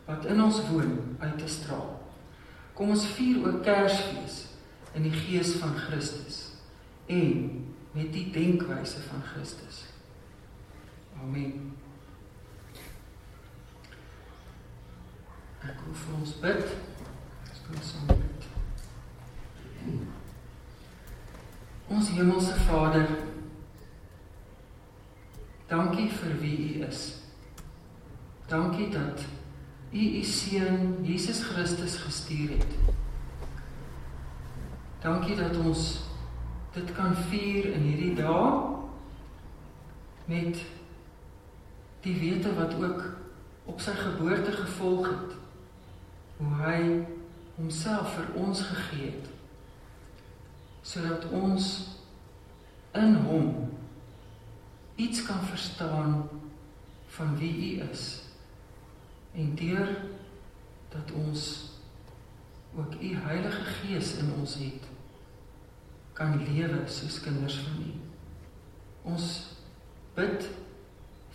wat 0.09 0.25
in 0.25 0.41
ons 0.43 0.61
woon, 0.71 1.17
uit 1.21 1.39
te 1.39 1.49
straal. 1.49 1.99
Kom 2.79 2.95
ons 2.95 3.05
vier 3.17 3.43
ook 3.45 3.63
Kersfees 3.67 4.47
in 4.97 5.05
die 5.05 5.13
gees 5.13 5.57
van 5.61 5.75
Christus 5.77 6.45
en 7.07 7.67
met 7.93 8.13
die 8.13 8.31
denkwyse 8.33 9.03
van 9.09 9.23
Christus. 9.33 9.83
Amen. 11.23 11.75
Ek 15.65 15.81
wil 15.85 15.97
vir 16.03 16.17
ons 16.21 16.35
bid. 16.43 16.75
Ons 17.49 17.63
kan 17.67 17.85
saam 17.91 18.11
bid. 18.13 18.49
Ons 21.89 22.13
hemelse 22.15 22.55
Vader, 22.69 23.09
dankie 25.69 26.11
vir 26.21 26.37
wie 26.43 26.57
U 26.69 26.85
is. 26.87 27.07
Dankie 28.49 28.89
dat 28.89 29.21
U 29.93 30.19
U 30.19 30.23
seun 30.23 31.05
Jesus 31.05 31.43
Christus 31.43 31.97
gestuur 31.97 32.51
het. 32.51 32.67
Dankie 35.01 35.37
dat 35.37 35.57
ons 35.57 36.01
dit 36.73 36.93
kan 36.93 37.17
vier 37.29 37.67
in 37.73 37.83
hierdie 37.85 38.15
dae 38.17 38.77
met 40.25 40.63
die 42.01 42.15
wete 42.21 42.55
wat 42.57 42.73
ook 42.81 43.03
op 43.69 43.83
sy 43.85 43.93
geboorte 43.99 44.53
gevolg 44.53 45.11
het. 45.11 45.35
Hoe 46.39 46.53
hy 46.63 46.79
homself 47.59 48.15
vir 48.17 48.31
ons 48.47 48.63
gegee 48.71 49.11
het 49.11 49.29
sodat 50.89 51.27
ons 51.37 51.67
in 52.97 53.13
hom 53.27 53.53
iets 54.97 55.21
kan 55.27 55.45
verstaan 55.51 56.23
van 57.19 57.37
wie 57.37 57.53
u 57.67 57.85
is 57.91 58.07
en 59.35 59.55
deur 59.55 59.89
dat 60.89 61.13
ons 61.13 61.43
ook 62.77 62.95
u 63.01 63.15
Heilige 63.15 63.65
Gees 63.65 64.15
in 64.23 64.33
ons 64.39 64.55
het 64.55 64.89
kan 66.13 66.39
lewe 66.43 66.83
soos 66.87 67.21
kinders 67.21 67.57
van 67.63 67.83
u. 67.83 67.93
Ons 69.03 69.27
bid 70.15 70.49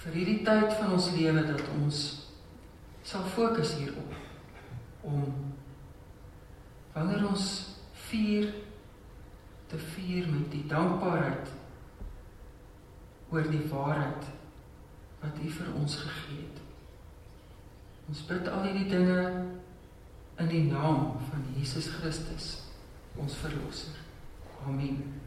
vir 0.04 0.18
hierdie 0.18 0.42
tyd 0.44 0.74
van 0.80 0.92
ons 0.98 1.12
lewe 1.16 1.46
dat 1.48 1.64
ons 1.78 2.02
sal 3.04 3.24
fokus 3.36 3.76
hierop 3.80 4.16
om 5.08 5.24
wanneer 6.94 7.26
ons 7.28 7.48
vier 8.10 8.52
te 9.72 9.80
vier 9.96 10.28
met 10.30 10.52
die 10.52 10.66
dankbaarheid 10.70 11.52
oor 13.34 13.48
die 13.50 13.66
waarheid 13.72 14.30
wat 15.24 15.40
U 15.42 15.54
vir 15.58 15.72
ons 15.80 15.96
gegee 16.04 16.44
het. 16.44 16.63
Ons 18.10 18.24
bid 18.28 18.48
al 18.52 18.66
hierdie 18.68 18.90
dinge 18.92 19.20
in 20.42 20.50
die 20.52 20.64
naam 20.68 21.14
van 21.30 21.46
Jesus 21.56 21.88
Christus, 21.98 22.54
ons 23.16 23.38
verlosser. 23.40 24.00
Amen. 24.68 25.23